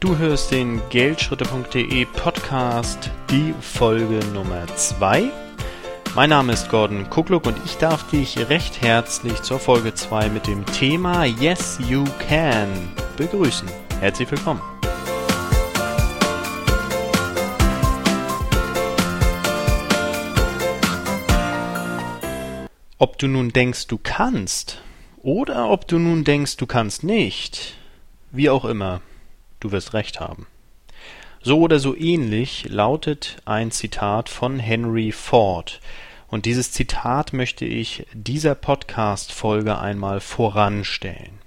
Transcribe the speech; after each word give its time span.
Du 0.00 0.16
hörst 0.16 0.52
den 0.52 0.80
Geldschritte.de 0.90 2.04
Podcast, 2.04 3.10
die 3.30 3.52
Folge 3.60 4.20
Nummer 4.32 4.64
2. 4.68 5.28
Mein 6.14 6.30
Name 6.30 6.52
ist 6.52 6.68
Gordon 6.68 7.10
Kuckluck 7.10 7.46
und 7.46 7.56
ich 7.64 7.78
darf 7.78 8.08
dich 8.08 8.48
recht 8.48 8.80
herzlich 8.80 9.42
zur 9.42 9.58
Folge 9.58 9.92
2 9.92 10.28
mit 10.28 10.46
dem 10.46 10.64
Thema 10.66 11.24
Yes 11.24 11.80
You 11.88 12.04
Can 12.28 12.68
begrüßen. 13.16 13.68
Herzlich 13.98 14.30
willkommen. 14.30 14.62
Ob 22.98 23.18
du 23.18 23.26
nun 23.26 23.48
denkst, 23.48 23.88
du 23.88 23.98
kannst 24.00 24.80
oder 25.24 25.68
ob 25.68 25.88
du 25.88 25.98
nun 25.98 26.22
denkst, 26.22 26.56
du 26.56 26.66
kannst 26.66 27.02
nicht, 27.02 27.76
wie 28.30 28.48
auch 28.48 28.64
immer, 28.64 29.00
du 29.60 29.72
wirst 29.72 29.94
recht 29.94 30.20
haben. 30.20 30.46
So 31.42 31.60
oder 31.60 31.78
so 31.78 31.96
ähnlich 31.96 32.66
lautet 32.68 33.36
ein 33.44 33.70
Zitat 33.70 34.28
von 34.28 34.58
Henry 34.58 35.12
Ford, 35.12 35.80
und 36.30 36.44
dieses 36.44 36.72
Zitat 36.72 37.32
möchte 37.32 37.64
ich 37.64 38.06
dieser 38.12 38.54
Podcast-Folge 38.54 39.78
einmal 39.78 40.20
voranstellen. 40.20 41.38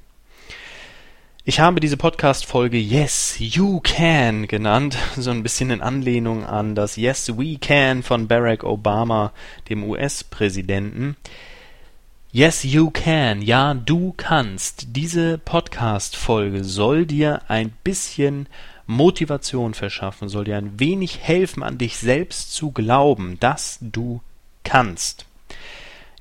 Ich 1.43 1.59
habe 1.59 1.79
diese 1.79 1.97
Podcast-Folge 1.97 2.77
Yes, 2.77 3.35
You 3.37 3.79
Can 3.81 4.47
genannt, 4.47 4.97
so 5.15 5.29
ein 5.29 5.43
bisschen 5.43 5.69
in 5.69 5.81
Anlehnung 5.81 6.45
an 6.45 6.73
das 6.73 6.95
Yes, 6.95 7.37
We 7.37 7.57
Can 7.59 8.01
von 8.01 8.27
Barack 8.27 8.63
Obama, 8.63 9.33
dem 9.69 9.83
US-Präsidenten. 9.83 11.15
Yes, 12.33 12.63
you 12.63 12.91
can. 12.91 13.41
Ja, 13.41 13.73
du 13.73 14.13
kannst. 14.15 14.95
Diese 14.95 15.37
Podcast-Folge 15.37 16.63
soll 16.63 17.05
dir 17.05 17.41
ein 17.49 17.73
bisschen 17.83 18.47
Motivation 18.87 19.73
verschaffen, 19.73 20.29
soll 20.29 20.45
dir 20.45 20.55
ein 20.55 20.79
wenig 20.79 21.19
helfen, 21.19 21.61
an 21.61 21.77
dich 21.77 21.97
selbst 21.97 22.53
zu 22.53 22.71
glauben, 22.71 23.37
dass 23.41 23.79
du 23.81 24.21
kannst. 24.63 25.25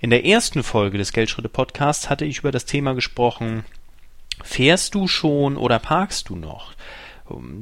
In 0.00 0.10
der 0.10 0.24
ersten 0.24 0.64
Folge 0.64 0.98
des 0.98 1.12
Geldschritte 1.12 1.48
Podcasts 1.48 2.10
hatte 2.10 2.24
ich 2.24 2.38
über 2.38 2.50
das 2.50 2.64
Thema 2.64 2.94
gesprochen, 2.94 3.64
fährst 4.42 4.96
du 4.96 5.06
schon 5.06 5.56
oder 5.56 5.78
parkst 5.78 6.28
du 6.28 6.34
noch? 6.34 6.72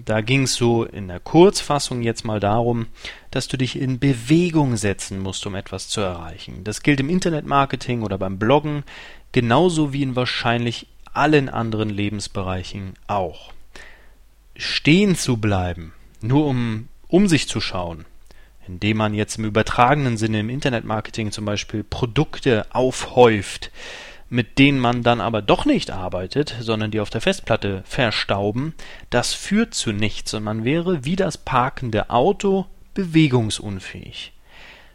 Da 0.05 0.21
ging 0.21 0.45
es 0.45 0.55
so 0.55 0.85
in 0.85 1.09
der 1.09 1.21
Kurzfassung 1.21 2.03
jetzt 2.03 2.25
mal 2.25 2.41
darum, 2.41 2.87
dass 3.31 3.49
du 3.49 3.57
dich 3.57 3.79
in 3.79 3.99
Bewegung 3.99 4.77
setzen 4.77 5.21
musst, 5.21 5.47
um 5.47 5.55
etwas 5.55 5.89
zu 5.89 6.01
erreichen. 6.01 6.65
Das 6.65 6.83
gilt 6.83 7.01
im 7.01 7.11
Internetmarketing 7.11 8.03
oder 8.03 8.19
beim 8.19 8.39
Bloggen, 8.39 8.85
genauso 9.33 9.93
wie 9.93 10.03
in 10.03 10.17
wahrscheinlich 10.17 10.87
allen 11.13 11.49
anderen 11.49 11.91
Lebensbereichen 11.91 12.95
auch. 13.07 13.53
Stehen 14.57 15.15
zu 15.17 15.37
bleiben, 15.37 15.93
nur 16.21 16.47
um 16.47 16.89
um 17.09 17.27
sich 17.27 17.49
zu 17.49 17.61
schauen, 17.61 18.05
indem 18.67 18.99
man 18.99 19.15
jetzt 19.15 19.39
im 19.39 19.47
übertragenen 19.47 20.17
Sinne 20.17 20.41
im 20.41 20.51
Internetmarketing 20.51 21.33
zum 21.33 21.45
Beispiel 21.45 21.83
Produkte 21.83 22.67
aufhäuft, 22.71 23.71
mit 24.31 24.59
denen 24.59 24.79
man 24.79 25.03
dann 25.03 25.21
aber 25.21 25.41
doch 25.43 25.65
nicht 25.65 25.91
arbeitet, 25.91 26.55
sondern 26.61 26.91
die 26.91 27.01
auf 27.01 27.11
der 27.11 27.21
Festplatte 27.21 27.83
verstauben, 27.85 28.75
das 29.11 29.33
führt 29.33 29.75
zu 29.75 29.93
nichts 29.93 30.35
und 30.35 30.45
man 30.45 30.65
wäre 30.65 31.05
wie 31.05 31.17
das 31.17 31.39
parkende 31.39 32.11
Auto 32.11 32.67
bewegungsunfähig. 32.95 34.33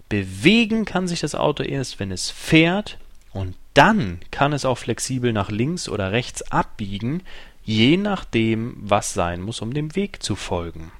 Bewegen 0.09 0.85
kann 0.85 1.07
sich 1.07 1.21
das 1.21 1.33
Auto 1.33 1.63
erst, 1.63 1.99
wenn 1.99 2.11
es 2.11 2.29
fährt 2.29 2.99
und 3.31 3.55
dann 3.73 4.19
kann 4.29 4.53
es 4.53 4.65
auch 4.65 4.77
flexibel 4.77 5.33
nach 5.33 5.49
links 5.49 5.89
oder 5.89 6.11
rechts 6.11 6.43
abbiegen, 6.51 7.23
je 7.63 7.97
nachdem, 7.97 8.75
was 8.77 9.13
sein 9.13 9.41
muss, 9.41 9.61
um 9.61 9.73
dem 9.73 9.95
Weg 9.95 10.21
zu 10.21 10.35
folgen. 10.35 10.91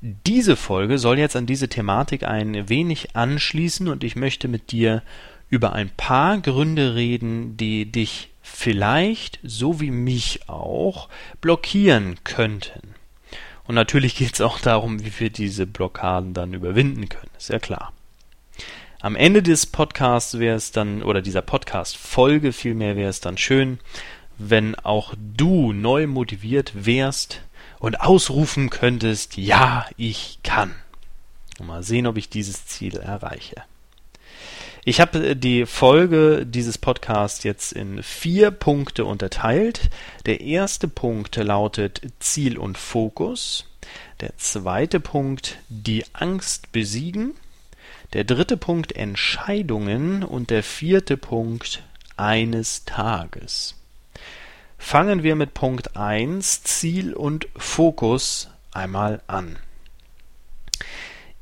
Diese 0.00 0.56
Folge 0.56 0.98
soll 0.98 1.18
jetzt 1.18 1.36
an 1.36 1.46
diese 1.46 1.68
Thematik 1.68 2.22
ein 2.22 2.68
wenig 2.68 3.16
anschließen 3.16 3.88
und 3.88 4.04
ich 4.04 4.16
möchte 4.16 4.48
mit 4.48 4.70
dir 4.72 5.02
über 5.50 5.72
ein 5.72 5.90
paar 5.90 6.38
Gründe 6.38 6.94
reden, 6.94 7.56
die 7.56 7.90
dich 7.90 8.30
vielleicht, 8.42 9.38
so 9.42 9.80
wie 9.80 9.90
mich 9.90 10.48
auch, 10.48 11.08
blockieren 11.40 12.16
könnten. 12.24 12.94
Und 13.66 13.74
natürlich 13.74 14.16
geht 14.16 14.34
es 14.34 14.40
auch 14.40 14.58
darum, 14.58 15.04
wie 15.04 15.20
wir 15.20 15.30
diese 15.30 15.66
Blockaden 15.66 16.32
dann 16.34 16.54
überwinden 16.54 17.08
können, 17.08 17.30
ist 17.36 17.50
ja 17.50 17.58
klar. 17.58 17.92
Am 19.00 19.14
Ende 19.14 19.42
des 19.42 19.66
Podcasts 19.66 20.38
wäre 20.38 20.56
es 20.56 20.72
dann, 20.72 21.02
oder 21.02 21.22
dieser 21.22 21.42
Podcast-Folge 21.42 22.52
vielmehr 22.52 22.96
wäre 22.96 23.10
es 23.10 23.20
dann 23.20 23.38
schön, 23.38 23.78
wenn 24.38 24.74
auch 24.74 25.14
du 25.16 25.72
neu 25.72 26.06
motiviert 26.06 26.72
wärst 26.74 27.42
und 27.78 28.00
ausrufen 28.00 28.70
könntest, 28.70 29.36
ja, 29.36 29.86
ich 29.96 30.40
kann. 30.42 30.74
Mal 31.60 31.82
sehen, 31.82 32.06
ob 32.06 32.16
ich 32.16 32.28
dieses 32.28 32.66
Ziel 32.66 32.96
erreiche. 32.96 33.62
Ich 34.88 35.02
habe 35.02 35.18
äh, 35.18 35.36
die 35.36 35.66
Folge 35.66 36.46
dieses 36.46 36.78
Podcasts 36.78 37.44
jetzt 37.44 37.74
in 37.74 38.02
vier 38.02 38.50
Punkte 38.50 39.04
unterteilt. 39.04 39.90
Der 40.24 40.40
erste 40.40 40.88
Punkt 40.88 41.36
lautet 41.36 42.00
Ziel 42.20 42.56
und 42.56 42.78
Fokus. 42.78 43.66
Der 44.22 44.34
zweite 44.38 44.98
Punkt 44.98 45.58
die 45.68 46.06
Angst 46.14 46.72
besiegen. 46.72 47.34
Der 48.14 48.24
dritte 48.24 48.56
Punkt 48.56 48.96
Entscheidungen 48.96 50.24
und 50.24 50.48
der 50.48 50.62
vierte 50.62 51.18
Punkt 51.18 51.82
eines 52.16 52.86
Tages. 52.86 53.74
Fangen 54.78 55.22
wir 55.22 55.36
mit 55.36 55.52
Punkt 55.52 55.98
1 55.98 56.62
Ziel 56.62 57.12
und 57.12 57.46
Fokus 57.58 58.48
einmal 58.72 59.20
an. 59.26 59.58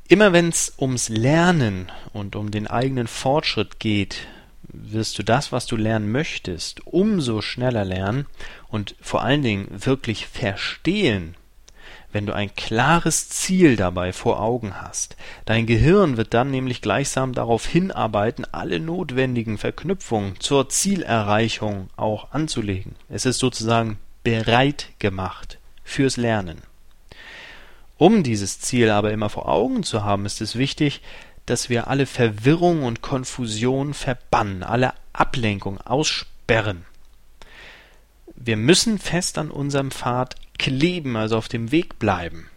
Immer 0.09 0.31
wenn 0.31 0.47
es 0.49 0.73
ums 0.79 1.09
Lernen 1.09 1.91
und 2.13 2.37
um 2.37 2.49
den 2.49 2.67
eigenen 2.67 3.07
Fortschritt 3.07 3.77
geht, 3.77 4.27
wirst 4.63 5.19
du 5.19 5.23
das, 5.23 5.51
was 5.51 5.65
du 5.65 5.75
lernen 5.75 6.11
möchtest, 6.11 6.87
umso 6.87 7.41
schneller 7.41 7.83
lernen 7.83 8.25
und 8.69 8.95
vor 9.01 9.21
allen 9.21 9.41
Dingen 9.41 9.67
wirklich 9.69 10.27
verstehen, 10.27 11.35
wenn 12.13 12.25
du 12.25 12.33
ein 12.33 12.55
klares 12.55 13.27
Ziel 13.27 13.75
dabei 13.75 14.13
vor 14.13 14.41
Augen 14.41 14.81
hast. 14.81 15.17
Dein 15.43 15.65
Gehirn 15.65 16.15
wird 16.15 16.33
dann 16.33 16.51
nämlich 16.51 16.81
gleichsam 16.81 17.33
darauf 17.33 17.65
hinarbeiten, 17.65 18.45
alle 18.49 18.79
notwendigen 18.79 19.57
Verknüpfungen 19.57 20.39
zur 20.39 20.69
Zielerreichung 20.69 21.89
auch 21.97 22.31
anzulegen. 22.31 22.95
Es 23.09 23.25
ist 23.25 23.39
sozusagen 23.39 23.99
bereit 24.23 24.87
gemacht 24.99 25.59
fürs 25.83 26.15
Lernen. 26.15 26.61
Um 27.97 28.23
dieses 28.23 28.59
Ziel 28.59 28.89
aber 28.89 29.11
immer 29.11 29.29
vor 29.29 29.49
Augen 29.49 29.83
zu 29.83 30.03
haben, 30.03 30.25
ist 30.25 30.41
es 30.41 30.55
wichtig, 30.55 31.01
dass 31.45 31.69
wir 31.69 31.87
alle 31.87 32.05
Verwirrung 32.05 32.83
und 32.83 33.01
Konfusion 33.01 33.93
verbannen, 33.93 34.63
alle 34.63 34.93
Ablenkung 35.13 35.81
aussperren. 35.81 36.85
Wir 38.35 38.57
müssen 38.57 38.99
fest 38.99 39.37
an 39.37 39.49
unserem 39.49 39.89
Pfad 39.89 40.35
kleben, 40.59 41.15
also 41.15 41.37
auf 41.37 41.47
dem 41.47 41.71
Weg 41.71 41.97
bleiben, 41.97 42.49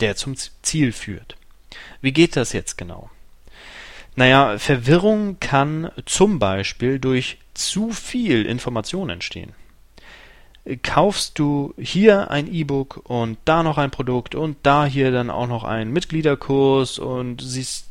der 0.00 0.14
zum 0.14 0.36
Ziel 0.62 0.92
führt. 0.92 1.36
Wie 2.00 2.12
geht 2.12 2.36
das 2.36 2.52
jetzt 2.52 2.78
genau? 2.78 3.10
Naja, 4.14 4.58
Verwirrung 4.58 5.40
kann 5.40 5.90
zum 6.04 6.38
Beispiel 6.38 7.00
durch 7.00 7.38
zu 7.54 7.90
viel 7.90 8.46
Information 8.46 9.10
entstehen 9.10 9.54
kaufst 10.82 11.38
du 11.38 11.74
hier 11.78 12.30
ein 12.30 12.52
E-Book 12.52 13.02
und 13.04 13.38
da 13.44 13.62
noch 13.62 13.78
ein 13.78 13.90
Produkt 13.90 14.34
und 14.34 14.56
da 14.62 14.86
hier 14.86 15.10
dann 15.12 15.30
auch 15.30 15.46
noch 15.46 15.64
einen 15.64 15.92
Mitgliederkurs 15.92 16.98
und 16.98 17.42
siehst 17.42 17.88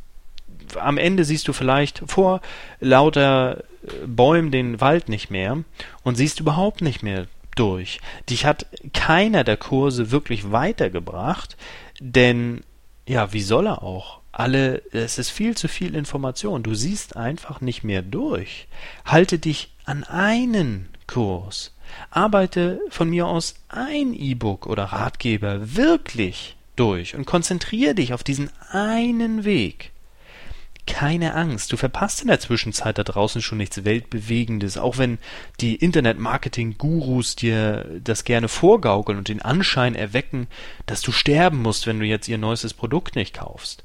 am 0.79 0.97
Ende 0.97 1.23
siehst 1.23 1.47
du 1.47 1.53
vielleicht 1.53 2.01
vor 2.05 2.41
lauter 2.79 3.63
äh, 3.85 4.07
Bäumen 4.07 4.51
den 4.51 4.81
Wald 4.81 5.09
nicht 5.09 5.29
mehr 5.29 5.63
und 6.03 6.15
siehst 6.15 6.39
überhaupt 6.39 6.81
nicht 6.81 7.03
mehr 7.03 7.27
durch. 7.55 7.99
Dich 8.29 8.45
hat 8.45 8.65
keiner 8.93 9.43
der 9.43 9.57
Kurse 9.57 10.09
wirklich 10.09 10.51
weitergebracht, 10.51 11.57
denn 11.99 12.61
ja, 13.07 13.33
wie 13.33 13.41
soll 13.41 13.67
er 13.67 13.83
auch? 13.83 14.21
Alle, 14.31 14.81
es 14.91 15.19
ist 15.19 15.29
viel 15.29 15.55
zu 15.55 15.67
viel 15.67 15.93
Information. 15.93 16.63
Du 16.63 16.73
siehst 16.73 17.15
einfach 17.15 17.61
nicht 17.61 17.83
mehr 17.83 18.01
durch. 18.01 18.67
Halte 19.05 19.37
dich 19.37 19.73
an 19.85 20.03
einen 20.03 20.89
Kurs. 21.05 21.72
Arbeite 22.09 22.79
von 22.89 23.09
mir 23.09 23.27
aus 23.27 23.55
ein 23.69 24.13
E-Book 24.13 24.67
oder 24.67 24.85
Ratgeber 24.85 25.75
wirklich 25.75 26.55
durch 26.75 27.15
und 27.15 27.25
konzentriere 27.25 27.95
dich 27.95 28.13
auf 28.13 28.23
diesen 28.23 28.49
einen 28.71 29.45
Weg. 29.45 29.91
Keine 30.85 31.33
Angst, 31.33 31.71
du 31.71 31.77
verpasst 31.77 32.21
in 32.21 32.27
der 32.27 32.41
Zwischenzeit 32.41 32.97
da 32.97 33.03
draußen 33.03 33.41
schon 33.41 33.57
nichts 33.57 33.85
Weltbewegendes, 33.85 34.77
auch 34.77 34.97
wenn 34.97 35.17
die 35.61 35.75
Internet-Marketing-Gurus 35.75 37.37
dir 37.37 37.85
das 38.03 38.25
gerne 38.25 38.49
vorgaukeln 38.49 39.17
und 39.17 39.29
den 39.29 39.41
Anschein 39.41 39.95
erwecken, 39.95 40.47
dass 40.85 41.01
du 41.01 41.13
sterben 41.13 41.61
musst, 41.61 41.87
wenn 41.87 41.99
du 41.99 42.05
jetzt 42.05 42.27
ihr 42.27 42.37
neuestes 42.37 42.73
Produkt 42.73 43.15
nicht 43.15 43.33
kaufst. 43.33 43.83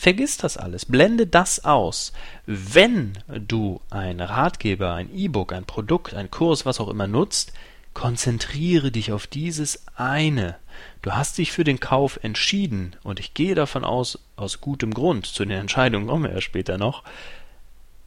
Vergiss 0.00 0.38
das 0.38 0.56
alles, 0.56 0.86
blende 0.86 1.26
das 1.26 1.64
aus. 1.64 2.12
Wenn 2.46 3.18
du 3.28 3.80
ein 3.90 4.20
Ratgeber, 4.20 4.94
ein 4.94 5.14
E-Book, 5.14 5.52
ein 5.52 5.64
Produkt, 5.64 6.14
ein 6.14 6.30
Kurs, 6.30 6.64
was 6.64 6.80
auch 6.80 6.88
immer 6.88 7.06
nutzt, 7.06 7.52
Konzentriere 7.92 8.92
dich 8.92 9.12
auf 9.12 9.26
dieses 9.26 9.84
eine. 9.96 10.56
Du 11.02 11.12
hast 11.12 11.38
dich 11.38 11.50
für 11.50 11.64
den 11.64 11.80
Kauf 11.80 12.20
entschieden 12.22 12.94
und 13.02 13.18
ich 13.18 13.34
gehe 13.34 13.54
davon 13.54 13.84
aus, 13.84 14.18
aus 14.36 14.60
gutem 14.60 14.94
Grund, 14.94 15.26
zu 15.26 15.44
den 15.44 15.58
Entscheidungen 15.58 16.06
kommen 16.06 16.24
wir 16.24 16.32
ja 16.32 16.40
später 16.40 16.78
noch, 16.78 17.02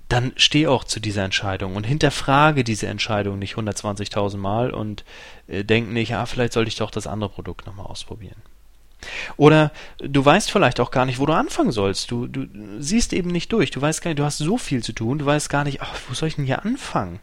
dann 0.08 0.32
steh 0.36 0.68
auch 0.68 0.84
zu 0.84 1.00
dieser 1.00 1.24
Entscheidung 1.24 1.76
und 1.76 1.86
hinterfrage 1.86 2.64
diese 2.64 2.88
Entscheidung 2.88 3.40
nicht 3.40 3.56
120.000 3.56 4.38
Mal 4.38 4.72
und 4.72 5.04
äh, 5.48 5.66
denk 5.66 5.90
nicht, 5.90 6.14
ah, 6.16 6.26
vielleicht 6.26 6.54
sollte 6.54 6.70
ich 6.70 6.76
doch 6.76 6.92
das 6.92 7.08
andere 7.08 7.30
Produkt 7.30 7.66
nochmal 7.66 7.88
ausprobieren. 7.88 8.42
Oder 9.38 9.72
du 9.98 10.24
weißt 10.24 10.52
vielleicht 10.52 10.80
auch 10.80 10.92
gar 10.92 11.06
nicht, 11.06 11.20
wo 11.20 11.26
du 11.26 11.34
anfangen 11.34 11.72
sollst. 11.72 12.12
Du, 12.12 12.28
du 12.28 12.48
siehst 12.80 13.14
eben 13.14 13.30
nicht 13.30 13.52
durch. 13.52 13.72
Du 13.72 13.82
weißt 13.82 14.02
gar 14.02 14.10
nicht, 14.10 14.20
du 14.20 14.26
hast 14.26 14.38
so 14.38 14.58
viel 14.58 14.84
zu 14.84 14.94
tun. 14.94 15.20
Du 15.20 15.26
weißt 15.26 15.50
gar 15.50 15.64
nicht, 15.64 15.82
ach, 15.82 15.96
wo 16.08 16.14
soll 16.14 16.28
ich 16.30 16.36
denn 16.36 16.46
hier 16.46 16.64
anfangen? 16.64 17.20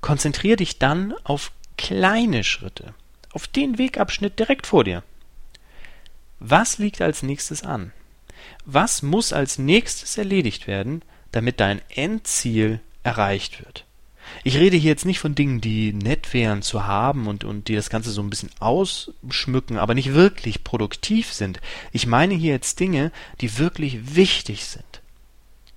Konzentriere 0.00 0.56
dich 0.56 0.78
dann 0.78 1.14
auf 1.24 1.52
kleine 1.76 2.44
Schritte, 2.44 2.94
auf 3.32 3.46
den 3.46 3.78
Wegabschnitt 3.78 4.38
direkt 4.38 4.66
vor 4.66 4.84
dir. 4.84 5.02
Was 6.40 6.78
liegt 6.78 7.00
als 7.00 7.22
nächstes 7.22 7.62
an? 7.62 7.92
Was 8.66 9.02
muss 9.02 9.32
als 9.32 9.58
nächstes 9.58 10.18
erledigt 10.18 10.66
werden, 10.66 11.02
damit 11.32 11.58
dein 11.58 11.80
Endziel 11.88 12.80
erreicht 13.02 13.64
wird. 13.64 13.83
Ich 14.46 14.58
rede 14.58 14.76
hier 14.76 14.90
jetzt 14.90 15.06
nicht 15.06 15.20
von 15.20 15.34
Dingen, 15.34 15.62
die 15.62 15.94
nett 15.94 16.34
wären 16.34 16.60
zu 16.60 16.86
haben 16.86 17.26
und, 17.26 17.44
und 17.44 17.68
die 17.68 17.74
das 17.74 17.88
Ganze 17.88 18.10
so 18.10 18.22
ein 18.22 18.28
bisschen 18.28 18.50
ausschmücken, 18.60 19.78
aber 19.78 19.94
nicht 19.94 20.12
wirklich 20.12 20.62
produktiv 20.62 21.32
sind. 21.32 21.60
Ich 21.92 22.06
meine 22.06 22.34
hier 22.34 22.52
jetzt 22.52 22.78
Dinge, 22.78 23.10
die 23.40 23.58
wirklich 23.58 24.14
wichtig 24.14 24.66
sind. 24.66 25.00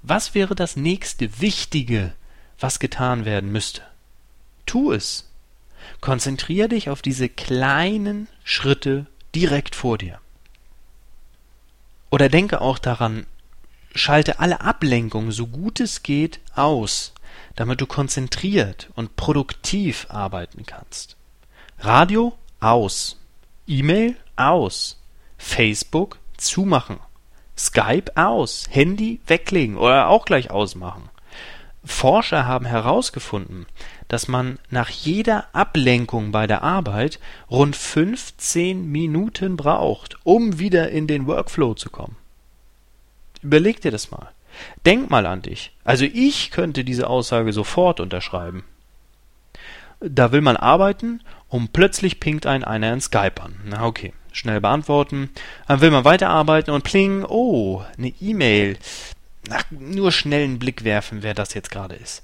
Was 0.01 0.35
wäre 0.35 0.53
das 0.53 0.75
nächste 0.75 1.39
Wichtige, 1.39 2.13
was 2.59 2.79
getan 2.79 3.23
werden 3.23 3.53
müsste? 3.53 3.83
Tu 4.65 4.91
es. 4.91 5.29
Konzentriere 6.01 6.67
dich 6.67 6.89
auf 6.89 7.01
diese 7.01 7.29
kleinen 7.29 8.27
Schritte 8.43 9.05
direkt 9.33 9.75
vor 9.75 9.97
dir. 9.97 10.19
Oder 12.09 12.27
denke 12.27 12.59
auch 12.59 12.79
daran, 12.79 13.25
Schalte 13.97 14.39
alle 14.39 14.61
Ablenkungen 14.61 15.31
so 15.31 15.47
gut 15.47 15.79
es 15.79 16.03
geht 16.03 16.39
aus, 16.53 17.13
damit 17.57 17.81
du 17.81 17.85
konzentriert 17.85 18.89
und 18.95 19.17
produktiv 19.17 20.07
arbeiten 20.09 20.65
kannst. 20.65 21.17
Radio 21.79 22.33
aus, 22.61 23.19
E-Mail 23.67 24.15
aus, 24.37 25.01
Facebook 25.37 26.19
zumachen, 26.37 26.99
Skype 27.57 28.15
aus, 28.15 28.67
Handy 28.69 29.19
weglegen 29.27 29.77
oder 29.77 30.07
auch 30.07 30.23
gleich 30.25 30.51
ausmachen. 30.51 31.09
Forscher 31.83 32.45
haben 32.45 32.65
herausgefunden, 32.65 33.65
dass 34.07 34.27
man 34.27 34.59
nach 34.69 34.89
jeder 34.89 35.47
Ablenkung 35.53 36.31
bei 36.31 36.45
der 36.45 36.61
Arbeit 36.61 37.19
rund 37.49 37.75
15 37.75 38.91
Minuten 38.91 39.57
braucht, 39.57 40.17
um 40.23 40.59
wieder 40.59 40.91
in 40.91 41.07
den 41.07 41.25
Workflow 41.25 41.73
zu 41.73 41.89
kommen. 41.89 42.17
Überleg 43.41 43.81
dir 43.81 43.91
das 43.91 44.11
mal. 44.11 44.29
Denk 44.85 45.09
mal 45.09 45.25
an 45.25 45.41
dich. 45.41 45.71
Also 45.83 46.05
ich 46.05 46.51
könnte 46.51 46.83
diese 46.83 47.07
Aussage 47.07 47.53
sofort 47.53 47.99
unterschreiben. 47.99 48.63
Da 49.99 50.31
will 50.31 50.41
man 50.41 50.57
arbeiten 50.57 51.21
und 51.49 51.73
plötzlich 51.73 52.19
pinkt 52.19 52.45
ein 52.45 52.63
einer 52.63 52.93
in 52.93 53.01
Skype 53.01 53.41
an. 53.41 53.55
Na 53.65 53.85
okay, 53.85 54.13
schnell 54.31 54.61
beantworten. 54.61 55.29
Dann 55.67 55.81
will 55.81 55.91
man 55.91 56.05
weiterarbeiten 56.05 56.73
und 56.73 56.83
pling, 56.83 57.25
oh, 57.27 57.83
eine 57.97 58.13
E-Mail. 58.21 58.77
Nur 59.69 60.11
schnell 60.11 60.43
einen 60.43 60.59
Blick 60.59 60.83
werfen, 60.83 61.23
wer 61.23 61.33
das 61.33 61.53
jetzt 61.53 61.71
gerade 61.71 61.95
ist. 61.95 62.23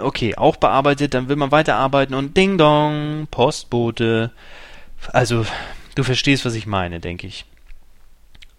Okay, 0.00 0.36
auch 0.36 0.56
bearbeitet, 0.56 1.14
dann 1.14 1.28
will 1.28 1.36
man 1.36 1.52
weiterarbeiten 1.52 2.14
und 2.14 2.36
ding 2.36 2.58
dong, 2.58 3.28
Postbote. 3.30 4.32
Also, 5.12 5.46
du 5.94 6.02
verstehst, 6.02 6.44
was 6.44 6.54
ich 6.54 6.66
meine, 6.66 7.00
denke 7.00 7.26
ich. 7.26 7.44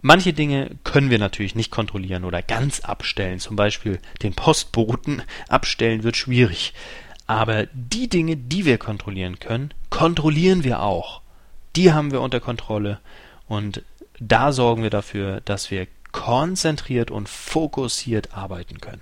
Manche 0.01 0.31
Dinge 0.33 0.71
können 0.83 1.09
wir 1.09 1.19
natürlich 1.19 1.55
nicht 1.55 1.71
kontrollieren 1.71 2.23
oder 2.23 2.41
ganz 2.41 2.79
abstellen. 2.79 3.39
Zum 3.39 3.55
Beispiel 3.55 3.99
den 4.23 4.33
Postboten 4.33 5.21
abstellen 5.49 6.03
wird 6.03 6.15
schwierig. 6.15 6.73
Aber 7.27 7.67
die 7.73 8.07
Dinge, 8.07 8.37
die 8.37 8.65
wir 8.65 8.77
kontrollieren 8.77 9.39
können, 9.39 9.73
kontrollieren 9.89 10.63
wir 10.63 10.81
auch. 10.81 11.21
Die 11.75 11.91
haben 11.91 12.11
wir 12.11 12.21
unter 12.21 12.39
Kontrolle 12.39 12.99
und 13.47 13.83
da 14.19 14.51
sorgen 14.51 14.83
wir 14.83 14.89
dafür, 14.89 15.41
dass 15.41 15.69
wir 15.69 15.87
konzentriert 16.11 17.11
und 17.11 17.29
fokussiert 17.29 18.33
arbeiten 18.33 18.81
können. 18.81 19.01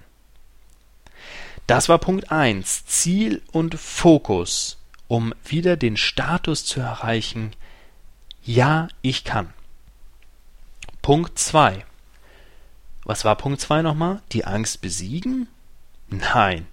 Das 1.67 1.89
war 1.89 1.97
Punkt 1.99 2.31
1. 2.31 2.85
Ziel 2.85 3.41
und 3.51 3.75
Fokus, 3.75 4.77
um 5.07 5.33
wieder 5.45 5.77
den 5.77 5.97
Status 5.97 6.65
zu 6.65 6.79
erreichen, 6.79 7.51
ja, 8.43 8.87
ich 9.01 9.23
kann. 9.23 9.53
Punkt 11.07 11.39
2. 11.39 11.85
Was 13.05 13.23
war 13.23 13.37
Punkt 13.37 13.61
2 13.61 13.81
nochmal? 13.81 14.21
Die 14.33 14.43
Angst 14.43 14.81
besiegen? 14.81 15.47
Nein, 16.09 16.67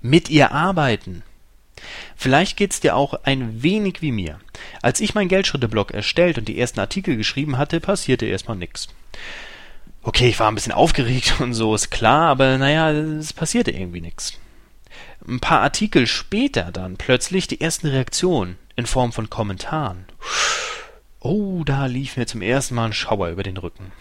mit 0.00 0.30
ihr 0.30 0.52
arbeiten. 0.52 1.24
Vielleicht 2.14 2.56
geht's 2.56 2.78
dir 2.78 2.94
auch 2.94 3.14
ein 3.24 3.64
wenig 3.64 4.00
wie 4.00 4.12
mir. 4.12 4.38
Als 4.80 5.00
ich 5.00 5.16
mein 5.16 5.26
Geldschritte-Blog 5.26 5.90
erstellt 5.90 6.38
und 6.38 6.46
die 6.46 6.56
ersten 6.56 6.78
Artikel 6.78 7.16
geschrieben 7.16 7.58
hatte, 7.58 7.80
passierte 7.80 8.26
erstmal 8.26 8.56
nix. 8.56 8.86
Okay, 10.04 10.28
ich 10.28 10.38
war 10.38 10.48
ein 10.48 10.54
bisschen 10.54 10.70
aufgeregt 10.70 11.34
und 11.40 11.52
so, 11.52 11.74
ist 11.74 11.90
klar, 11.90 12.28
aber 12.28 12.58
naja, 12.58 12.92
es 12.92 13.32
passierte 13.32 13.72
irgendwie 13.72 14.02
nix. 14.02 14.34
Ein 15.26 15.40
paar 15.40 15.62
Artikel 15.62 16.06
später 16.06 16.70
dann 16.70 16.96
plötzlich 16.96 17.48
die 17.48 17.60
ersten 17.60 17.88
Reaktionen 17.88 18.56
in 18.76 18.86
Form 18.86 19.12
von 19.12 19.30
Kommentaren. 19.30 20.04
Oh, 21.20 21.64
da 21.64 21.84
lief 21.84 22.16
mir 22.16 22.26
zum 22.26 22.40
ersten 22.40 22.74
Mal 22.74 22.86
ein 22.86 22.92
Schauer 22.94 23.28
über 23.28 23.42
den 23.42 23.58
Rücken. 23.58 23.92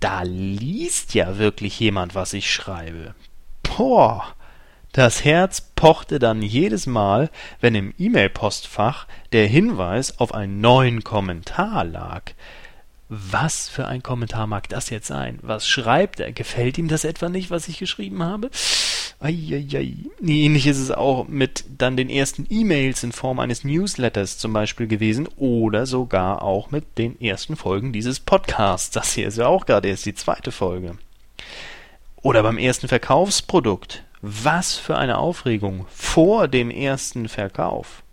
Da 0.00 0.22
liest 0.22 1.14
ja 1.14 1.38
wirklich 1.38 1.80
jemand, 1.80 2.14
was 2.14 2.34
ich 2.34 2.52
schreibe. 2.52 3.14
Boah. 3.62 4.34
Das 4.92 5.24
Herz 5.24 5.60
pochte 5.60 6.18
dann 6.18 6.42
jedes 6.42 6.86
Mal, 6.86 7.30
wenn 7.60 7.74
im 7.74 7.94
E-Mail-Postfach 7.98 9.06
der 9.32 9.46
Hinweis 9.46 10.18
auf 10.18 10.34
einen 10.34 10.60
neuen 10.60 11.04
Kommentar 11.04 11.84
lag. 11.84 12.32
Was 13.08 13.68
für 13.68 13.86
ein 13.86 14.02
Kommentar 14.02 14.46
mag 14.46 14.68
das 14.68 14.90
jetzt 14.90 15.06
sein? 15.06 15.38
Was 15.40 15.66
schreibt 15.66 16.20
er? 16.20 16.32
Gefällt 16.32 16.76
ihm 16.76 16.88
das 16.88 17.04
etwa 17.04 17.30
nicht, 17.30 17.50
was 17.50 17.68
ich 17.68 17.78
geschrieben 17.78 18.22
habe? 18.22 18.50
Eieiei. 19.20 19.96
Ähnlich 20.22 20.68
ist 20.68 20.78
es 20.78 20.92
auch 20.92 21.26
mit 21.26 21.64
dann 21.76 21.96
den 21.96 22.08
ersten 22.08 22.46
E-Mails 22.48 23.02
in 23.02 23.10
Form 23.10 23.40
eines 23.40 23.64
Newsletters 23.64 24.38
zum 24.38 24.52
Beispiel 24.52 24.86
gewesen 24.86 25.28
oder 25.36 25.86
sogar 25.86 26.42
auch 26.42 26.70
mit 26.70 26.98
den 26.98 27.20
ersten 27.20 27.56
Folgen 27.56 27.92
dieses 27.92 28.20
Podcasts. 28.20 28.90
Das 28.90 29.14
hier 29.14 29.26
ist 29.26 29.38
ja 29.38 29.48
auch 29.48 29.66
gerade 29.66 29.88
erst 29.88 30.06
die 30.06 30.14
zweite 30.14 30.52
Folge. 30.52 30.98
Oder 32.22 32.44
beim 32.44 32.58
ersten 32.58 32.86
Verkaufsprodukt. 32.86 34.04
Was 34.20 34.76
für 34.76 34.96
eine 34.96 35.18
Aufregung 35.18 35.86
vor 35.88 36.46
dem 36.46 36.70
ersten 36.70 37.28
Verkauf. 37.28 38.04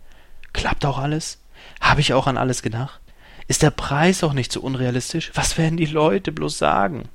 Klappt 0.53 0.86
auch 0.86 0.98
alles? 0.98 1.39
Habe 1.82 2.01
ich 2.01 2.13
auch 2.13 2.25
an 2.25 2.38
alles 2.38 2.63
gedacht? 2.63 3.00
Ist 3.48 3.62
der 3.62 3.72
Preis 3.72 4.24
auch 4.24 4.34
nicht 4.34 4.51
so 4.51 4.62
unrealistisch? 4.62 5.32
Was 5.36 5.60
werden 5.60 5.77
die 5.77 5.86
Leute 5.86 6.32
bloß 6.32 6.58
sagen? 6.58 7.10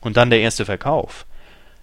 Und 0.00 0.16
dann 0.16 0.30
der 0.30 0.40
erste 0.40 0.64
Verkauf. 0.64 1.26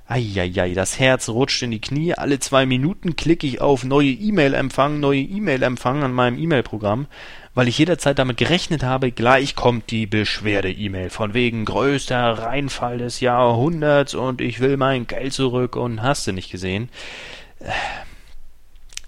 Eieiei, 0.07 0.75
das 0.75 0.99
Herz 0.99 1.29
rutscht 1.29 1.63
in 1.63 1.71
die 1.71 1.81
Knie. 1.81 2.13
Alle 2.13 2.39
zwei 2.39 2.67
Minuten 2.67 3.15
klicke 3.15 3.47
ich 3.47 3.59
auf 3.59 3.83
neue 3.83 4.11
E-Mail 4.11 4.53
empfangen, 4.53 4.99
neue 4.99 5.21
E-Mail 5.21 5.63
empfangen 5.63 6.03
an 6.03 6.13
meinem 6.13 6.37
E-Mail-Programm, 6.37 7.07
weil 7.55 7.67
ich 7.67 7.79
jederzeit 7.79 8.19
damit 8.19 8.37
gerechnet 8.37 8.83
habe, 8.83 9.11
gleich 9.11 9.55
kommt 9.55 9.89
die 9.89 10.05
Beschwerde-E-Mail 10.05 11.09
von 11.09 11.33
wegen 11.33 11.65
größter 11.65 12.37
Reinfall 12.37 12.99
des 12.99 13.19
Jahrhunderts 13.19 14.13
und 14.13 14.41
ich 14.41 14.59
will 14.59 14.77
mein 14.77 15.07
Geld 15.07 15.33
zurück 15.33 15.75
und 15.75 16.03
hast 16.03 16.27
du 16.27 16.33
nicht 16.33 16.51
gesehen. 16.51 16.89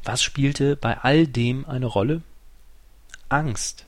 Was 0.03 0.23
spielte 0.23 0.75
bei 0.75 0.97
all 0.97 1.27
dem 1.27 1.65
eine 1.65 1.85
Rolle? 1.85 2.23
Angst. 3.29 3.85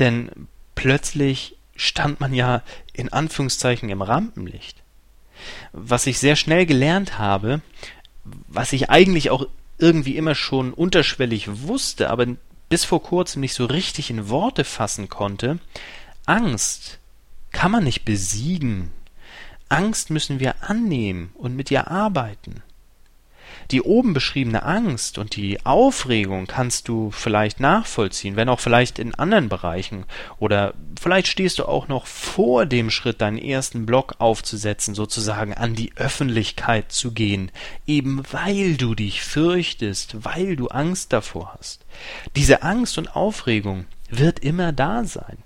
Denn 0.00 0.48
plötzlich 0.74 1.56
stand 1.76 2.18
man 2.18 2.34
ja 2.34 2.62
in 2.94 3.12
Anführungszeichen 3.12 3.90
im 3.90 4.02
Rampenlicht 4.02 4.82
was 5.72 6.06
ich 6.06 6.18
sehr 6.18 6.36
schnell 6.36 6.66
gelernt 6.66 7.18
habe, 7.18 7.60
was 8.24 8.72
ich 8.72 8.90
eigentlich 8.90 9.30
auch 9.30 9.46
irgendwie 9.78 10.16
immer 10.16 10.34
schon 10.34 10.72
unterschwellig 10.72 11.62
wusste, 11.62 12.10
aber 12.10 12.26
bis 12.68 12.84
vor 12.84 13.02
kurzem 13.02 13.40
nicht 13.40 13.54
so 13.54 13.66
richtig 13.66 14.10
in 14.10 14.28
Worte 14.28 14.64
fassen 14.64 15.08
konnte, 15.08 15.58
Angst 16.24 16.98
kann 17.52 17.70
man 17.70 17.84
nicht 17.84 18.04
besiegen. 18.04 18.90
Angst 19.68 20.10
müssen 20.10 20.40
wir 20.40 20.62
annehmen 20.62 21.30
und 21.34 21.56
mit 21.56 21.70
ihr 21.70 21.90
arbeiten. 21.90 22.62
Die 23.70 23.82
oben 23.82 24.14
beschriebene 24.14 24.62
Angst 24.62 25.18
und 25.18 25.36
die 25.36 25.64
Aufregung 25.64 26.46
kannst 26.46 26.88
du 26.88 27.10
vielleicht 27.10 27.60
nachvollziehen, 27.60 28.36
wenn 28.36 28.48
auch 28.48 28.60
vielleicht 28.60 28.98
in 28.98 29.14
anderen 29.14 29.48
Bereichen. 29.48 30.04
Oder 30.38 30.74
vielleicht 31.00 31.26
stehst 31.26 31.58
du 31.58 31.64
auch 31.66 31.88
noch 31.88 32.06
vor 32.06 32.66
dem 32.66 32.90
Schritt, 32.90 33.20
deinen 33.20 33.38
ersten 33.38 33.86
Blog 33.86 34.16
aufzusetzen, 34.18 34.94
sozusagen 34.94 35.54
an 35.54 35.74
die 35.74 35.92
Öffentlichkeit 35.96 36.92
zu 36.92 37.12
gehen, 37.12 37.50
eben 37.86 38.22
weil 38.30 38.76
du 38.76 38.94
dich 38.94 39.22
fürchtest, 39.22 40.24
weil 40.24 40.56
du 40.56 40.68
Angst 40.68 41.12
davor 41.12 41.56
hast. 41.58 41.84
Diese 42.36 42.62
Angst 42.62 42.98
und 42.98 43.16
Aufregung 43.16 43.86
wird 44.10 44.38
immer 44.40 44.72
da 44.72 45.04
sein. 45.04 45.38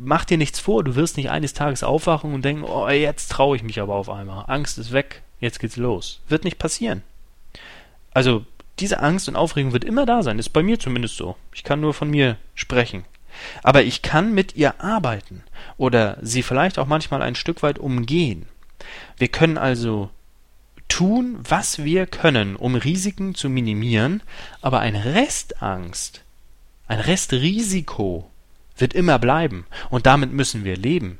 Mach 0.00 0.24
dir 0.24 0.38
nichts 0.38 0.60
vor, 0.60 0.84
du 0.84 0.94
wirst 0.94 1.16
nicht 1.16 1.30
eines 1.30 1.54
Tages 1.54 1.82
aufwachen 1.82 2.32
und 2.32 2.44
denken, 2.44 2.64
oh, 2.64 2.88
jetzt 2.88 3.32
traue 3.32 3.56
ich 3.56 3.62
mich 3.62 3.80
aber 3.80 3.94
auf 3.94 4.08
einmal. 4.08 4.44
Angst 4.46 4.78
ist 4.78 4.92
weg, 4.92 5.22
jetzt 5.40 5.58
geht's 5.58 5.76
los. 5.76 6.20
Wird 6.28 6.44
nicht 6.44 6.58
passieren. 6.58 7.02
Also 8.12 8.44
diese 8.78 9.00
Angst 9.00 9.28
und 9.28 9.36
Aufregung 9.36 9.72
wird 9.72 9.84
immer 9.84 10.06
da 10.06 10.22
sein, 10.22 10.38
ist 10.38 10.50
bei 10.50 10.62
mir 10.62 10.78
zumindest 10.78 11.16
so. 11.16 11.36
Ich 11.52 11.64
kann 11.64 11.80
nur 11.80 11.94
von 11.94 12.10
mir 12.10 12.36
sprechen. 12.54 13.04
Aber 13.62 13.82
ich 13.82 14.02
kann 14.02 14.34
mit 14.34 14.56
ihr 14.56 14.80
arbeiten 14.80 15.42
oder 15.76 16.18
sie 16.22 16.42
vielleicht 16.42 16.78
auch 16.78 16.86
manchmal 16.86 17.22
ein 17.22 17.34
Stück 17.34 17.62
weit 17.62 17.78
umgehen. 17.78 18.46
Wir 19.16 19.28
können 19.28 19.58
also 19.58 20.10
tun, 20.88 21.38
was 21.40 21.84
wir 21.84 22.06
können, 22.06 22.56
um 22.56 22.74
Risiken 22.74 23.34
zu 23.34 23.48
minimieren, 23.48 24.22
aber 24.62 24.80
eine 24.80 25.04
Restangst, 25.04 26.22
ein 26.86 27.00
Restrisiko 27.00 28.30
wird 28.76 28.94
immer 28.94 29.18
bleiben 29.18 29.66
und 29.90 30.06
damit 30.06 30.32
müssen 30.32 30.64
wir 30.64 30.76
leben. 30.76 31.18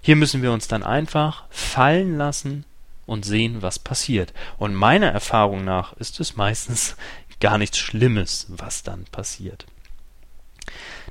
Hier 0.00 0.16
müssen 0.16 0.42
wir 0.42 0.52
uns 0.52 0.68
dann 0.68 0.82
einfach 0.82 1.44
fallen 1.50 2.16
lassen 2.16 2.64
und 3.10 3.24
sehen, 3.24 3.60
was 3.60 3.80
passiert. 3.80 4.32
Und 4.56 4.74
meiner 4.74 5.08
Erfahrung 5.08 5.64
nach 5.64 5.92
ist 5.94 6.20
es 6.20 6.36
meistens 6.36 6.96
gar 7.40 7.58
nichts 7.58 7.78
Schlimmes, 7.78 8.46
was 8.48 8.84
dann 8.84 9.04
passiert. 9.06 9.66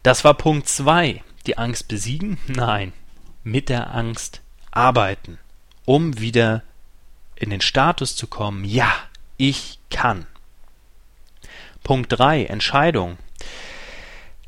Das 0.01 0.24
war 0.24 0.34
Punkt 0.34 0.70
2. 0.70 1.22
Die 1.46 1.58
Angst 1.58 1.89
besiegen? 1.89 2.38
Nein. 2.48 2.94
Mit 3.44 3.68
der 3.68 3.94
Angst 3.94 4.41
arbeiten, 4.72 5.39
um 5.86 6.20
wieder 6.20 6.63
in 7.36 7.50
den 7.50 7.62
Status 7.62 8.15
zu 8.15 8.27
kommen, 8.27 8.63
ja, 8.63 8.91
ich 9.38 9.79
kann. 9.89 10.25
Punkt 11.84 12.18
3. 12.18 12.46
Entscheidung. 12.46 13.18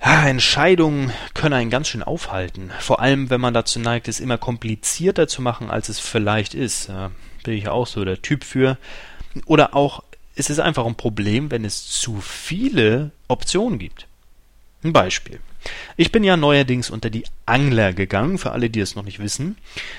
Ja, 0.03 0.27
Entscheidungen 0.27 1.11
können 1.33 1.53
einen 1.53 1.69
ganz 1.69 1.87
schön 1.87 2.03
aufhalten. 2.03 2.71
Vor 2.79 3.01
allem, 3.01 3.29
wenn 3.29 3.41
man 3.41 3.53
dazu 3.53 3.79
neigt, 3.79 4.07
es 4.07 4.19
immer 4.19 4.37
komplizierter 4.37 5.27
zu 5.27 5.41
machen, 5.41 5.69
als 5.69 5.89
es 5.89 5.99
vielleicht 5.99 6.53
ist. 6.53 6.89
Bin 7.43 7.53
ich 7.55 7.67
auch 7.67 7.87
so 7.87 8.03
der 8.05 8.21
Typ 8.21 8.43
für. 8.43 8.77
Oder 9.45 9.75
auch, 9.75 10.03
es 10.35 10.49
ist 10.49 10.59
einfach 10.59 10.85
ein 10.85 10.95
Problem, 10.95 11.51
wenn 11.51 11.65
es 11.65 11.89
zu 11.89 12.21
viele 12.21 13.11
Optionen 13.27 13.79
gibt. 13.79 14.07
Ein 14.83 14.93
Beispiel. 14.93 15.39
Ich 15.95 16.11
bin 16.11 16.23
ja 16.23 16.37
neuerdings 16.37 16.89
unter 16.89 17.11
die 17.11 17.23
Angler 17.45 17.93
gegangen, 17.93 18.39
für 18.39 18.51
alle, 18.51 18.71
die 18.71 18.79
es 18.79 18.95
noch 18.95 19.03
nicht 19.03 19.19
wissen. 19.19 19.57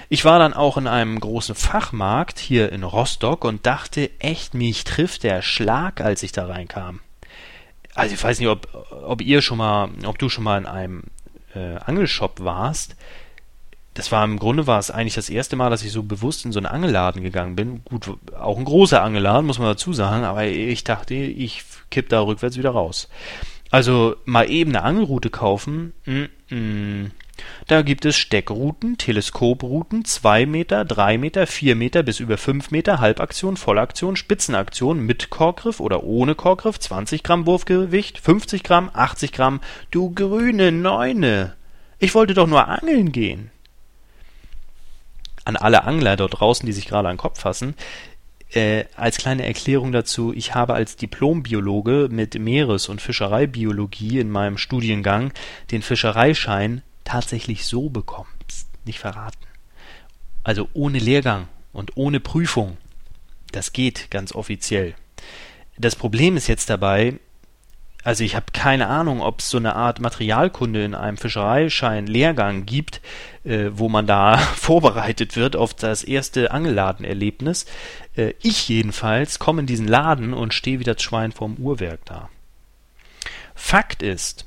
Ich 0.08 0.24
war 0.24 0.40
dann 0.40 0.54
auch 0.54 0.76
in 0.76 0.88
einem 0.88 1.20
großen 1.20 1.54
Fachmarkt 1.54 2.40
hier 2.40 2.72
in 2.72 2.82
Rostock 2.82 3.44
und 3.44 3.64
dachte 3.64 4.10
echt, 4.18 4.54
mich 4.54 4.82
trifft 4.82 5.22
der 5.22 5.40
Schlag, 5.40 6.00
als 6.00 6.24
ich 6.24 6.32
da 6.32 6.46
reinkam 6.46 7.00
also 7.94 8.14
ich 8.14 8.22
weiß 8.22 8.38
nicht, 8.38 8.48
ob, 8.48 8.68
ob 8.90 9.20
ihr 9.20 9.42
schon 9.42 9.58
mal, 9.58 9.90
ob 10.04 10.18
du 10.18 10.28
schon 10.28 10.44
mal 10.44 10.58
in 10.58 10.66
einem 10.66 11.04
äh, 11.54 11.76
Angelshop 11.76 12.40
warst. 12.40 12.96
Das 13.94 14.10
war 14.10 14.24
im 14.24 14.38
Grunde 14.38 14.66
war 14.66 14.78
es 14.78 14.90
eigentlich 14.90 15.14
das 15.14 15.28
erste 15.28 15.56
Mal, 15.56 15.68
dass 15.68 15.84
ich 15.84 15.92
so 15.92 16.02
bewusst 16.02 16.44
in 16.44 16.52
so 16.52 16.58
einen 16.58 16.66
Angelladen 16.66 17.22
gegangen 17.22 17.56
bin. 17.56 17.84
Gut, 17.84 18.10
auch 18.38 18.56
ein 18.56 18.64
großer 18.64 19.02
Angelladen, 19.02 19.46
muss 19.46 19.58
man 19.58 19.68
dazu 19.68 19.92
sagen, 19.92 20.24
aber 20.24 20.46
ich 20.46 20.84
dachte, 20.84 21.14
ich 21.14 21.62
kipp 21.90 22.08
da 22.08 22.20
rückwärts 22.20 22.56
wieder 22.56 22.70
raus. 22.70 23.08
Also 23.70 24.16
mal 24.24 24.50
eben 24.50 24.70
eine 24.70 24.82
Angelrute 24.82 25.30
kaufen, 25.30 25.92
mm, 26.04 26.54
mm, 26.54 27.10
da 27.66 27.82
gibt 27.82 28.04
es 28.04 28.16
Steckrouten, 28.16 28.98
Teleskoprouten, 28.98 30.04
2 30.04 30.46
Meter, 30.46 30.84
3 30.84 31.18
Meter, 31.18 31.46
4 31.46 31.76
Meter 31.76 32.02
bis 32.02 32.20
über 32.20 32.36
5 32.36 32.70
Meter, 32.70 33.00
Halbaktion, 33.00 33.56
Vollaktion, 33.56 34.16
Spitzenaktion 34.16 35.00
mit 35.00 35.30
Korkgriff 35.30 35.80
oder 35.80 36.04
ohne 36.04 36.34
Korkgriff, 36.34 36.78
20 36.78 37.22
Gramm 37.22 37.46
Wurfgewicht, 37.46 38.18
50 38.18 38.62
Gramm, 38.62 38.90
80 38.92 39.32
Gramm. 39.32 39.60
Du 39.90 40.10
grüne 40.12 40.72
Neune! 40.72 41.54
Ich 41.98 42.14
wollte 42.14 42.34
doch 42.34 42.48
nur 42.48 42.68
angeln 42.68 43.12
gehen. 43.12 43.50
An 45.44 45.56
alle 45.56 45.84
Angler 45.84 46.16
dort 46.16 46.40
draußen, 46.40 46.66
die 46.66 46.72
sich 46.72 46.86
gerade 46.86 47.08
an 47.08 47.14
den 47.14 47.20
Kopf 47.20 47.40
fassen, 47.40 47.74
äh, 48.52 48.84
als 48.96 49.16
kleine 49.16 49.46
Erklärung 49.46 49.92
dazu, 49.92 50.32
ich 50.34 50.54
habe 50.54 50.74
als 50.74 50.96
Diplombiologe 50.96 52.08
mit 52.10 52.38
Meeres- 52.38 52.88
und 52.88 53.00
Fischereibiologie 53.00 54.18
in 54.18 54.30
meinem 54.30 54.58
Studiengang 54.58 55.32
den 55.70 55.82
Fischereischein 55.82 56.82
tatsächlich 57.04 57.64
so 57.64 57.88
bekommen. 57.88 58.28
Psst, 58.46 58.68
nicht 58.84 58.98
verraten. 58.98 59.38
Also 60.44 60.68
ohne 60.74 60.98
Lehrgang 60.98 61.48
und 61.72 61.96
ohne 61.96 62.20
Prüfung. 62.20 62.76
Das 63.52 63.72
geht 63.72 64.10
ganz 64.10 64.34
offiziell. 64.34 64.94
Das 65.78 65.96
Problem 65.96 66.36
ist 66.36 66.46
jetzt 66.46 66.68
dabei, 66.68 67.18
also 68.04 68.24
ich 68.24 68.34
habe 68.34 68.46
keine 68.52 68.88
Ahnung, 68.88 69.20
ob 69.20 69.40
es 69.40 69.50
so 69.50 69.58
eine 69.58 69.76
Art 69.76 70.00
Materialkunde 70.00 70.84
in 70.84 70.94
einem 70.94 71.16
Fischereischein-Lehrgang 71.16 72.66
gibt, 72.66 73.00
äh, 73.44 73.70
wo 73.72 73.88
man 73.88 74.06
da 74.06 74.36
vorbereitet 74.56 75.36
wird 75.36 75.56
auf 75.56 75.74
das 75.74 76.04
erste 76.04 76.50
Angelladenerlebnis. 76.50 77.66
Äh, 78.16 78.34
ich 78.42 78.68
jedenfalls 78.68 79.38
komme 79.38 79.60
in 79.60 79.66
diesen 79.66 79.88
Laden 79.88 80.34
und 80.34 80.54
stehe 80.54 80.80
wie 80.80 80.84
das 80.84 81.02
Schwein 81.02 81.32
vorm 81.32 81.56
Uhrwerk 81.56 82.04
da. 82.04 82.28
Fakt 83.54 84.02
ist, 84.02 84.46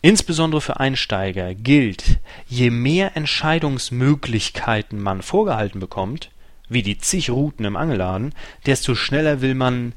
Insbesondere 0.00 0.60
für 0.60 0.78
Einsteiger 0.78 1.54
gilt, 1.54 2.18
je 2.46 2.70
mehr 2.70 3.16
Entscheidungsmöglichkeiten 3.16 5.00
man 5.00 5.22
vorgehalten 5.22 5.80
bekommt, 5.80 6.30
wie 6.68 6.82
die 6.82 6.98
zig 6.98 7.30
Routen 7.30 7.64
im 7.64 7.76
Angelladen, 7.76 8.34
desto 8.66 8.94
schneller 8.94 9.40
will 9.40 9.54
man 9.54 9.94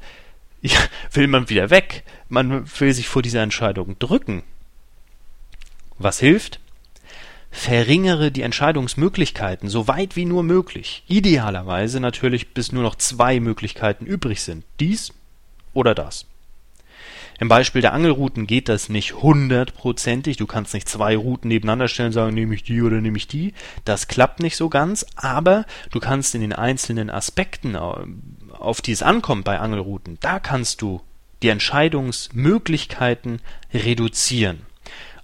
ja, 0.62 0.78
will 1.12 1.26
man 1.26 1.50
wieder 1.50 1.70
weg. 1.70 2.04
Man 2.28 2.64
will 2.78 2.94
sich 2.94 3.08
vor 3.08 3.20
dieser 3.20 3.42
Entscheidung 3.42 3.98
drücken. 3.98 4.42
Was 5.98 6.18
hilft? 6.18 6.60
Verringere 7.50 8.32
die 8.32 8.42
Entscheidungsmöglichkeiten 8.42 9.68
so 9.68 9.86
weit 9.86 10.16
wie 10.16 10.24
nur 10.24 10.42
möglich. 10.42 11.04
Idealerweise 11.06 12.00
natürlich, 12.00 12.54
bis 12.54 12.72
nur 12.72 12.82
noch 12.82 12.94
zwei 12.94 13.40
Möglichkeiten 13.40 14.06
übrig 14.06 14.40
sind. 14.40 14.64
Dies 14.80 15.12
oder 15.74 15.94
das. 15.94 16.26
Im 17.42 17.48
Beispiel 17.48 17.82
der 17.82 17.92
Angelrouten 17.92 18.46
geht 18.46 18.68
das 18.68 18.88
nicht 18.88 19.14
hundertprozentig. 19.14 20.36
Du 20.36 20.46
kannst 20.46 20.74
nicht 20.74 20.88
zwei 20.88 21.16
Routen 21.16 21.48
nebeneinander 21.48 21.88
stellen 21.88 22.10
und 22.10 22.12
sagen, 22.12 22.34
nehme 22.34 22.54
ich 22.54 22.62
die 22.62 22.80
oder 22.82 23.00
nehme 23.00 23.16
ich 23.16 23.26
die. 23.26 23.52
Das 23.84 24.06
klappt 24.06 24.38
nicht 24.38 24.56
so 24.56 24.68
ganz, 24.68 25.04
aber 25.16 25.64
du 25.90 25.98
kannst 25.98 26.36
in 26.36 26.40
den 26.40 26.52
einzelnen 26.52 27.10
Aspekten, 27.10 27.74
äh, 27.74 27.80
auf 28.52 28.80
die 28.80 28.92
es 28.92 29.02
ankommt 29.02 29.44
bei 29.44 29.58
Angelrouten, 29.58 30.18
da 30.20 30.38
kannst 30.38 30.82
du 30.82 31.00
die 31.42 31.48
Entscheidungsmöglichkeiten 31.48 33.40
reduzieren. 33.74 34.60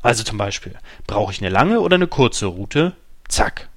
Also 0.02 0.24
zum 0.24 0.38
Beispiel, 0.38 0.74
brauche 1.06 1.30
ich 1.32 1.40
eine 1.40 1.50
lange 1.50 1.78
oder 1.78 1.94
eine 1.94 2.08
kurze 2.08 2.46
Route? 2.46 2.96
Zack. 3.28 3.68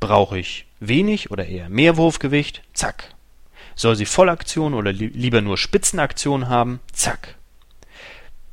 Brauche 0.00 0.38
ich 0.38 0.66
wenig 0.80 1.30
oder 1.30 1.46
eher 1.46 1.70
mehr 1.70 1.96
Wurfgewicht? 1.96 2.60
Zack. 2.74 3.14
Soll 3.74 3.96
sie 3.96 4.04
Vollaktion 4.04 4.74
oder 4.74 4.92
li 4.92 5.06
lieber 5.06 5.40
nur 5.40 5.56
Spitzenaktion 5.56 6.50
haben? 6.50 6.80
Zack. 6.92 7.36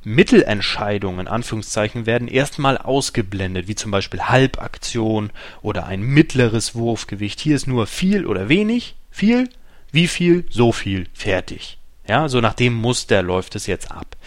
Mittelentscheidungen 0.04 1.28
Anführungszeichen 1.28 2.06
werden 2.06 2.28
erstmal 2.28 2.78
ausgeblendet, 2.78 3.68
wie 3.68 3.76
zum 3.76 3.92
Beispiel 3.92 4.22
Halbaktion 4.22 5.32
oder 5.62 5.86
ein 5.86 6.02
mittleres 6.02 6.76
Wurfgewicht. 6.76 7.40
Hier 7.40 7.56
ist 7.56 7.68
nur 7.68 7.88
viel 7.88 8.26
oder 8.26 8.50
wenig, 8.50 8.96
viel, 9.12 9.50
wie 9.92 10.08
viel, 10.08 10.46
so 10.50 10.72
viel, 10.72 11.08
fertig. 11.14 11.78
Ja, 12.08 12.28
so 12.28 12.42
nach 12.42 12.54
dem 12.54 12.74
Muster 12.74 13.22
läuft 13.22 13.56
es 13.56 13.68
jetzt 13.68 13.92
ab. 13.92 14.18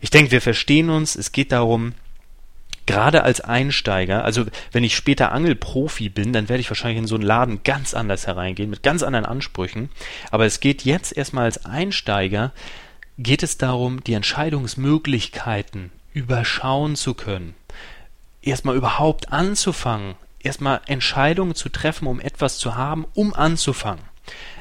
Ich 0.00 0.10
denke, 0.10 0.32
wir 0.32 0.42
verstehen 0.42 0.90
uns. 0.90 1.16
Es 1.16 1.32
geht 1.32 1.52
darum, 1.52 1.94
gerade 2.86 3.24
als 3.24 3.40
Einsteiger, 3.40 4.24
also 4.24 4.44
wenn 4.72 4.84
ich 4.84 4.94
später 4.94 5.32
Angelprofi 5.32 6.08
bin, 6.08 6.32
dann 6.32 6.48
werde 6.48 6.60
ich 6.60 6.70
wahrscheinlich 6.70 6.98
in 6.98 7.06
so 7.06 7.16
einen 7.16 7.24
Laden 7.24 7.62
ganz 7.64 7.94
anders 7.94 8.26
hereingehen, 8.26 8.70
mit 8.70 8.82
ganz 8.82 9.02
anderen 9.02 9.26
Ansprüchen. 9.26 9.90
Aber 10.30 10.46
es 10.46 10.60
geht 10.60 10.84
jetzt 10.84 11.16
erstmal 11.16 11.44
als 11.44 11.64
Einsteiger 11.64 12.52
geht 13.18 13.42
es 13.42 13.58
darum, 13.58 14.02
die 14.04 14.14
Entscheidungsmöglichkeiten 14.14 15.90
überschauen 16.12 16.96
zu 16.96 17.14
können. 17.14 17.54
Erstmal 18.42 18.76
überhaupt 18.76 19.32
anzufangen, 19.32 20.14
erstmal 20.40 20.80
Entscheidungen 20.86 21.54
zu 21.54 21.68
treffen, 21.68 22.06
um 22.06 22.20
etwas 22.20 22.58
zu 22.58 22.76
haben, 22.76 23.06
um 23.14 23.34
anzufangen. 23.34 24.04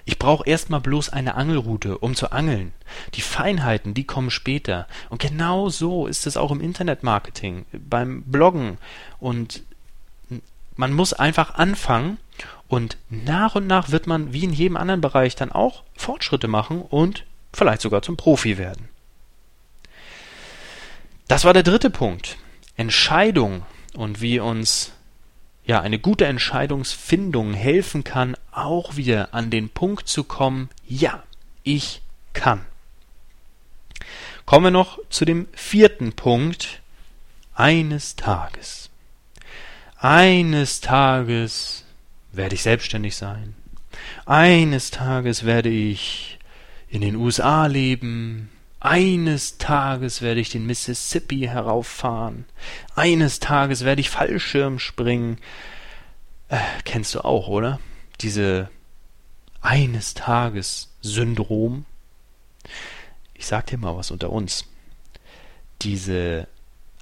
Ich 0.06 0.20
brauche 0.20 0.48
erstmal 0.48 0.82
bloß 0.82 1.10
eine 1.10 1.36
Angelroute, 1.36 1.98
um 1.98 2.16
zu 2.16 2.32
angeln. 2.32 2.74
Die 3.16 3.22
Feinheiten, 3.22 3.96
die 3.96 4.04
kommen 4.04 4.30
später. 4.30 4.88
Und 5.10 5.22
genau 5.22 5.70
so 5.70 6.06
ist 6.06 6.28
es 6.28 6.38
auch 6.38 6.52
im 6.52 6.62
Internetmarketing, 6.62 7.66
beim 7.72 8.24
Bloggen. 8.24 8.78
Und 9.20 9.64
man 10.76 10.94
muss 10.94 11.14
einfach 11.14 11.56
anfangen 11.56 12.18
und 12.68 12.98
nach 13.10 13.56
und 13.56 13.66
nach 13.68 13.90
wird 13.90 14.08
man 14.08 14.34
wie 14.34 14.44
in 14.44 14.54
jedem 14.54 14.78
anderen 14.78 15.02
Bereich 15.02 15.36
dann 15.36 15.52
auch 15.52 15.84
Fortschritte 15.96 16.48
machen 16.48 16.82
und 16.82 17.26
vielleicht 17.56 17.82
sogar 17.82 18.02
zum 18.02 18.18
Profi 18.18 18.58
werden. 18.58 18.90
Das 21.28 21.44
war 21.44 21.54
der 21.54 21.64
dritte 21.64 21.90
Punkt. 21.90 22.38
Entscheidung 22.78 23.66
und 23.96 24.22
wie 24.22 24.40
uns 24.40 24.92
ja 25.66 25.82
eine 25.82 25.98
gute 25.98 26.26
Entscheidungsfindung 26.26 27.54
helfen 27.54 28.04
kann, 28.04 28.38
auch 28.52 28.96
wieder 28.96 29.34
an 29.34 29.50
den 29.50 29.70
Punkt 29.70 30.08
zu 30.08 30.24
kommen, 30.24 30.70
ja, 30.88 31.24
ich 31.64 32.02
kann. 32.34 32.66
Kommen 34.46 34.66
wir 34.66 34.72
noch 34.72 35.00
zu 35.10 35.26
dem 35.26 35.48
vierten 35.54 36.14
Punkt. 36.14 36.82
Eines 37.56 38.16
Tages. 38.18 38.90
Eines 39.98 40.82
Tages 40.82 41.86
werde 42.34 42.54
ich 42.54 42.62
selbstständig 42.62 43.16
sein. 43.16 43.56
Eines 44.26 44.92
Tages 44.92 45.46
werde 45.46 45.70
ich 45.70 46.38
in 46.90 47.02
den 47.02 47.16
USA 47.16 47.66
leben. 47.66 48.50
Eines 48.80 49.58
Tages 49.58 50.22
werde 50.22 50.42
ich 50.42 50.50
den 50.50 50.66
Mississippi 50.66 51.42
herauffahren. 51.42 52.46
Eines 52.96 53.40
Tages 53.40 53.84
werde 53.84 54.02
ich 54.02 54.10
Fallschirm 54.10 54.80
springen. 54.80 55.38
Äh, 56.50 56.60
kennst 56.84 57.16
du 57.16 57.22
auch, 57.26 57.48
oder? 57.48 57.80
Diese 58.22 58.70
eines 59.62 60.14
Tages 60.14 60.92
Syndrom. 61.02 61.86
Ich 63.34 63.48
sag 63.48 63.66
dir 63.68 63.78
mal 63.78 63.98
was 63.98 64.12
unter 64.12 64.30
uns. 64.30 64.66
Diese 65.82 66.48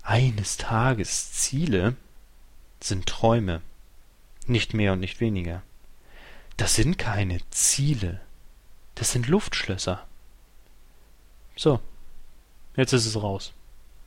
eines 0.01 0.57
Tages 0.57 1.33
Ziele 1.33 1.95
sind 2.79 3.05
Träume, 3.05 3.61
nicht 4.47 4.73
mehr 4.73 4.93
und 4.93 4.99
nicht 4.99 5.19
weniger. 5.19 5.61
Das 6.57 6.75
sind 6.75 6.97
keine 6.97 7.39
Ziele, 7.49 8.21
das 8.95 9.11
sind 9.11 9.27
Luftschlösser. 9.27 10.05
So, 11.55 11.79
jetzt 12.75 12.93
ist 12.93 13.05
es 13.05 13.21
raus. 13.21 13.53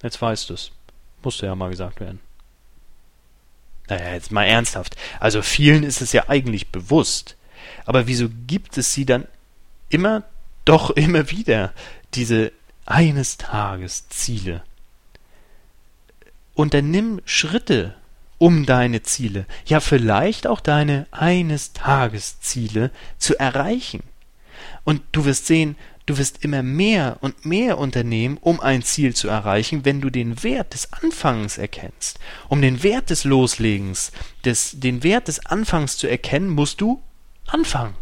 Jetzt 0.02 0.20
weißt 0.20 0.50
du 0.50 0.54
es. 0.54 0.70
Musste 1.22 1.46
ja 1.46 1.54
mal 1.54 1.70
gesagt 1.70 2.00
werden. 2.00 2.20
Naja, 3.88 4.14
jetzt 4.14 4.32
mal 4.32 4.44
ernsthaft. 4.44 4.96
Also 5.20 5.42
vielen 5.42 5.84
ist 5.84 6.02
es 6.02 6.12
ja 6.12 6.28
eigentlich 6.28 6.68
bewusst. 6.68 7.36
Aber 7.84 8.06
wieso 8.06 8.28
gibt 8.46 8.76
es 8.78 8.92
sie 8.92 9.06
dann 9.06 9.26
immer, 9.88 10.24
doch 10.64 10.90
immer 10.90 11.30
wieder, 11.30 11.72
diese 12.14 12.52
eines 12.84 13.36
Tages 13.36 14.08
Ziele? 14.08 14.62
Unternimm 16.54 17.20
Schritte 17.24 17.94
um 18.38 18.66
deine 18.66 19.02
Ziele, 19.02 19.46
ja 19.64 19.80
vielleicht 19.80 20.46
auch 20.46 20.60
deine 20.60 21.06
eines 21.10 21.72
Tages 21.72 22.40
Ziele 22.40 22.90
zu 23.18 23.38
erreichen. 23.38 24.02
Und 24.86 25.02
du 25.10 25.24
wirst 25.24 25.46
sehen, 25.46 25.74
du 26.06 26.16
wirst 26.16 26.44
immer 26.44 26.62
mehr 26.62 27.18
und 27.20 27.44
mehr 27.44 27.76
unternehmen, 27.76 28.38
um 28.40 28.60
ein 28.60 28.84
Ziel 28.84 29.14
zu 29.14 29.26
erreichen, 29.26 29.84
wenn 29.84 30.00
du 30.00 30.10
den 30.10 30.44
Wert 30.44 30.74
des 30.74 30.92
Anfangs 30.92 31.58
erkennst. 31.58 32.20
Um 32.48 32.62
den 32.62 32.84
Wert 32.84 33.10
des 33.10 33.24
Loslegens, 33.24 34.12
des, 34.44 34.78
den 34.78 35.02
Wert 35.02 35.26
des 35.26 35.44
Anfangs 35.44 35.96
zu 35.96 36.06
erkennen, 36.06 36.50
musst 36.50 36.80
du 36.80 37.02
anfangen. 37.48 37.96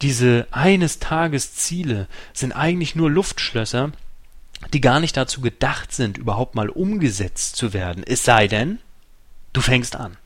Diese 0.00 0.48
eines 0.50 0.98
Tages 0.98 1.54
Ziele 1.54 2.08
sind 2.32 2.52
eigentlich 2.52 2.96
nur 2.96 3.10
Luftschlösser, 3.10 3.92
die 4.72 4.80
gar 4.80 4.98
nicht 4.98 5.14
dazu 5.14 5.42
gedacht 5.42 5.92
sind, 5.92 6.16
überhaupt 6.16 6.54
mal 6.54 6.70
umgesetzt 6.70 7.56
zu 7.56 7.74
werden. 7.74 8.02
Es 8.02 8.24
sei 8.24 8.48
denn, 8.48 8.78
du 9.52 9.60
fängst 9.60 9.94
an. 9.94 10.16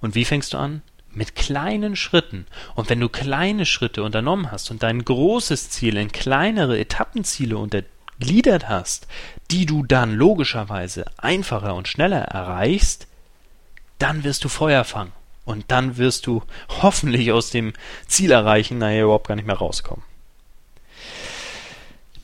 Und 0.00 0.14
wie 0.14 0.24
fängst 0.24 0.52
du 0.52 0.58
an? 0.58 0.82
Mit 1.16 1.34
kleinen 1.34 1.96
Schritten. 1.96 2.46
Und 2.74 2.90
wenn 2.90 3.00
du 3.00 3.08
kleine 3.08 3.64
Schritte 3.64 4.02
unternommen 4.02 4.52
hast 4.52 4.70
und 4.70 4.82
dein 4.82 5.02
großes 5.02 5.70
Ziel 5.70 5.96
in 5.96 6.12
kleinere 6.12 6.78
Etappenziele 6.78 7.56
untergliedert 7.56 8.68
hast, 8.68 9.06
die 9.50 9.64
du 9.64 9.82
dann 9.82 10.14
logischerweise 10.14 11.06
einfacher 11.16 11.74
und 11.74 11.88
schneller 11.88 12.20
erreichst, 12.20 13.06
dann 13.98 14.24
wirst 14.24 14.44
du 14.44 14.50
Feuer 14.50 14.84
fangen. 14.84 15.12
Und 15.46 15.64
dann 15.68 15.96
wirst 15.96 16.26
du 16.26 16.42
hoffentlich 16.82 17.32
aus 17.32 17.48
dem 17.48 17.72
Ziel 18.06 18.30
erreichen, 18.30 18.76
nachher 18.76 19.04
überhaupt 19.04 19.28
gar 19.28 19.36
nicht 19.36 19.46
mehr 19.46 19.56
rauskommen. 19.56 20.04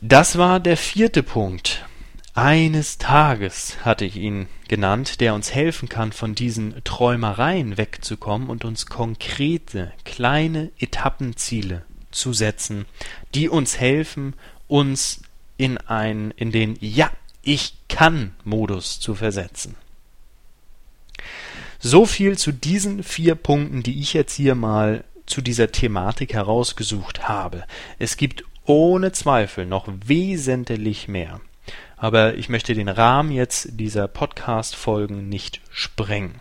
Das 0.02 0.36
war 0.36 0.60
der 0.60 0.76
vierte 0.76 1.22
Punkt. 1.22 1.86
Eines 2.34 2.96
Tages 2.96 3.84
hatte 3.84 4.06
ich 4.06 4.16
ihn 4.16 4.48
genannt, 4.66 5.20
der 5.20 5.34
uns 5.34 5.52
helfen 5.52 5.90
kann, 5.90 6.12
von 6.12 6.34
diesen 6.34 6.82
Träumereien 6.82 7.76
wegzukommen 7.76 8.48
und 8.48 8.64
uns 8.64 8.86
konkrete, 8.86 9.92
kleine 10.06 10.70
Etappenziele 10.78 11.84
zu 12.10 12.32
setzen, 12.32 12.86
die 13.34 13.50
uns 13.50 13.78
helfen, 13.78 14.32
uns 14.66 15.20
in 15.58 15.76
ein, 15.76 16.30
in 16.30 16.52
den 16.52 16.78
Ja, 16.80 17.10
ich 17.42 17.74
kann 17.90 18.32
Modus 18.44 18.98
zu 18.98 19.14
versetzen. 19.14 19.74
So 21.80 22.06
viel 22.06 22.38
zu 22.38 22.50
diesen 22.50 23.02
vier 23.02 23.34
Punkten, 23.34 23.82
die 23.82 24.00
ich 24.00 24.14
jetzt 24.14 24.34
hier 24.34 24.54
mal 24.54 25.04
zu 25.26 25.42
dieser 25.42 25.70
Thematik 25.70 26.32
herausgesucht 26.32 27.28
habe. 27.28 27.64
Es 27.98 28.16
gibt 28.16 28.44
ohne 28.64 29.12
Zweifel 29.12 29.66
noch 29.66 29.86
wesentlich 30.06 31.08
mehr. 31.08 31.42
Aber 32.02 32.34
ich 32.34 32.48
möchte 32.48 32.74
den 32.74 32.88
Rahmen 32.88 33.30
jetzt 33.30 33.78
dieser 33.78 34.08
Podcast-Folgen 34.08 35.28
nicht 35.28 35.60
sprengen. 35.70 36.40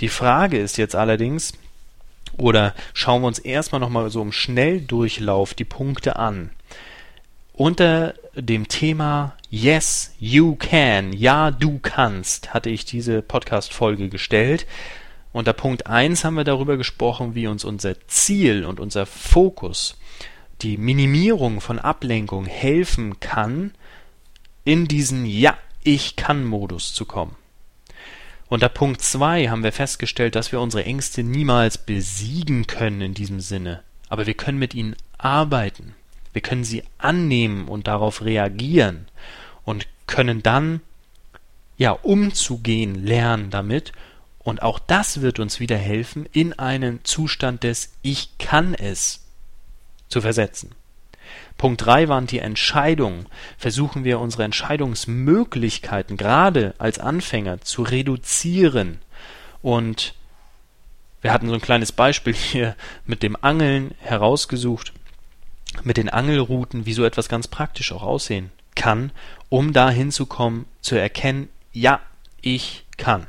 Die 0.00 0.08
Frage 0.08 0.58
ist 0.58 0.78
jetzt 0.78 0.96
allerdings, 0.96 1.52
oder 2.36 2.74
schauen 2.92 3.22
wir 3.22 3.28
uns 3.28 3.38
erstmal 3.38 3.80
nochmal 3.80 4.10
so 4.10 4.20
im 4.20 4.32
Schnelldurchlauf 4.32 5.54
die 5.54 5.64
Punkte 5.64 6.16
an. 6.16 6.50
Unter 7.52 8.14
dem 8.34 8.66
Thema 8.66 9.36
Yes, 9.48 10.12
you 10.18 10.56
can, 10.56 11.12
ja, 11.12 11.52
du 11.52 11.78
kannst, 11.78 12.52
hatte 12.52 12.68
ich 12.68 12.84
diese 12.84 13.22
Podcast-Folge 13.22 14.08
gestellt. 14.08 14.66
Unter 15.32 15.52
Punkt 15.52 15.86
1 15.86 16.24
haben 16.24 16.34
wir 16.34 16.42
darüber 16.42 16.76
gesprochen, 16.76 17.36
wie 17.36 17.46
uns 17.46 17.64
unser 17.64 17.94
Ziel 18.08 18.64
und 18.64 18.80
unser 18.80 19.06
Fokus, 19.06 19.96
die 20.62 20.78
Minimierung 20.78 21.60
von 21.60 21.78
Ablenkung 21.78 22.46
helfen 22.46 23.20
kann, 23.20 23.70
in 24.66 24.88
diesen 24.88 25.24
Ja, 25.24 25.56
ich 25.84 26.16
kann 26.16 26.44
Modus 26.44 26.92
zu 26.92 27.04
kommen. 27.04 27.36
Unter 28.48 28.68
Punkt 28.68 29.00
2 29.00 29.48
haben 29.48 29.62
wir 29.62 29.70
festgestellt, 29.70 30.34
dass 30.34 30.50
wir 30.50 30.60
unsere 30.60 30.84
Ängste 30.84 31.22
niemals 31.22 31.78
besiegen 31.78 32.66
können 32.66 33.00
in 33.00 33.14
diesem 33.14 33.40
Sinne, 33.40 33.84
aber 34.08 34.26
wir 34.26 34.34
können 34.34 34.58
mit 34.58 34.74
ihnen 34.74 34.96
arbeiten. 35.18 35.94
Wir 36.32 36.42
können 36.42 36.64
sie 36.64 36.82
annehmen 36.98 37.68
und 37.68 37.86
darauf 37.86 38.22
reagieren 38.22 39.06
und 39.64 39.86
können 40.08 40.42
dann 40.42 40.80
ja 41.78 41.92
umzugehen 41.92 43.06
lernen 43.06 43.50
damit 43.50 43.92
und 44.40 44.62
auch 44.62 44.80
das 44.80 45.20
wird 45.20 45.38
uns 45.38 45.60
wieder 45.60 45.78
helfen, 45.78 46.26
in 46.32 46.58
einen 46.58 47.04
Zustand 47.04 47.62
des 47.62 47.92
Ich 48.02 48.36
kann 48.38 48.74
es 48.74 49.24
zu 50.08 50.20
versetzen. 50.20 50.72
Punkt 51.58 51.84
3 51.84 52.08
waren 52.08 52.26
die 52.26 52.38
Entscheidungen. 52.38 53.26
Versuchen 53.56 54.04
wir 54.04 54.20
unsere 54.20 54.44
Entscheidungsmöglichkeiten 54.44 56.16
gerade 56.16 56.74
als 56.78 56.98
Anfänger 56.98 57.60
zu 57.62 57.82
reduzieren 57.82 58.98
und 59.62 60.14
wir 61.22 61.32
hatten 61.32 61.48
so 61.48 61.54
ein 61.54 61.60
kleines 61.60 61.92
Beispiel 61.92 62.34
hier 62.34 62.76
mit 63.04 63.22
dem 63.22 63.36
Angeln 63.40 63.94
herausgesucht 63.98 64.92
mit 65.82 65.96
den 65.96 66.08
Angelrouten, 66.08 66.86
wie 66.86 66.92
so 66.92 67.04
etwas 67.04 67.28
ganz 67.28 67.48
praktisch 67.48 67.92
auch 67.92 68.02
aussehen 68.02 68.50
kann, 68.74 69.10
um 69.48 69.72
da 69.72 69.90
hinzukommen, 69.90 70.66
zu 70.80 70.94
erkennen, 70.94 71.48
ja, 71.72 72.00
ich 72.40 72.84
kann. 72.96 73.26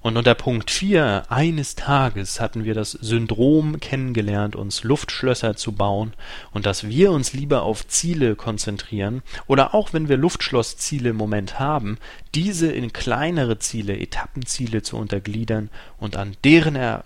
Und 0.00 0.16
unter 0.16 0.34
Punkt 0.34 0.70
4 0.70 1.24
eines 1.28 1.74
Tages 1.74 2.40
hatten 2.40 2.64
wir 2.64 2.74
das 2.74 2.92
Syndrom 2.92 3.80
kennengelernt, 3.80 4.54
uns 4.54 4.84
Luftschlösser 4.84 5.56
zu 5.56 5.72
bauen 5.72 6.14
und 6.52 6.66
dass 6.66 6.88
wir 6.88 7.10
uns 7.10 7.32
lieber 7.32 7.62
auf 7.62 7.86
Ziele 7.88 8.36
konzentrieren 8.36 9.22
oder 9.48 9.74
auch 9.74 9.92
wenn 9.92 10.08
wir 10.08 10.16
Luftschlossziele 10.16 11.10
im 11.10 11.16
Moment 11.16 11.58
haben, 11.58 11.98
diese 12.34 12.70
in 12.70 12.92
kleinere 12.92 13.58
Ziele, 13.58 13.98
Etappenziele 13.98 14.82
zu 14.82 14.96
untergliedern 14.96 15.68
und 15.98 16.16
an 16.16 16.36
deren 16.44 16.76
er 16.76 17.04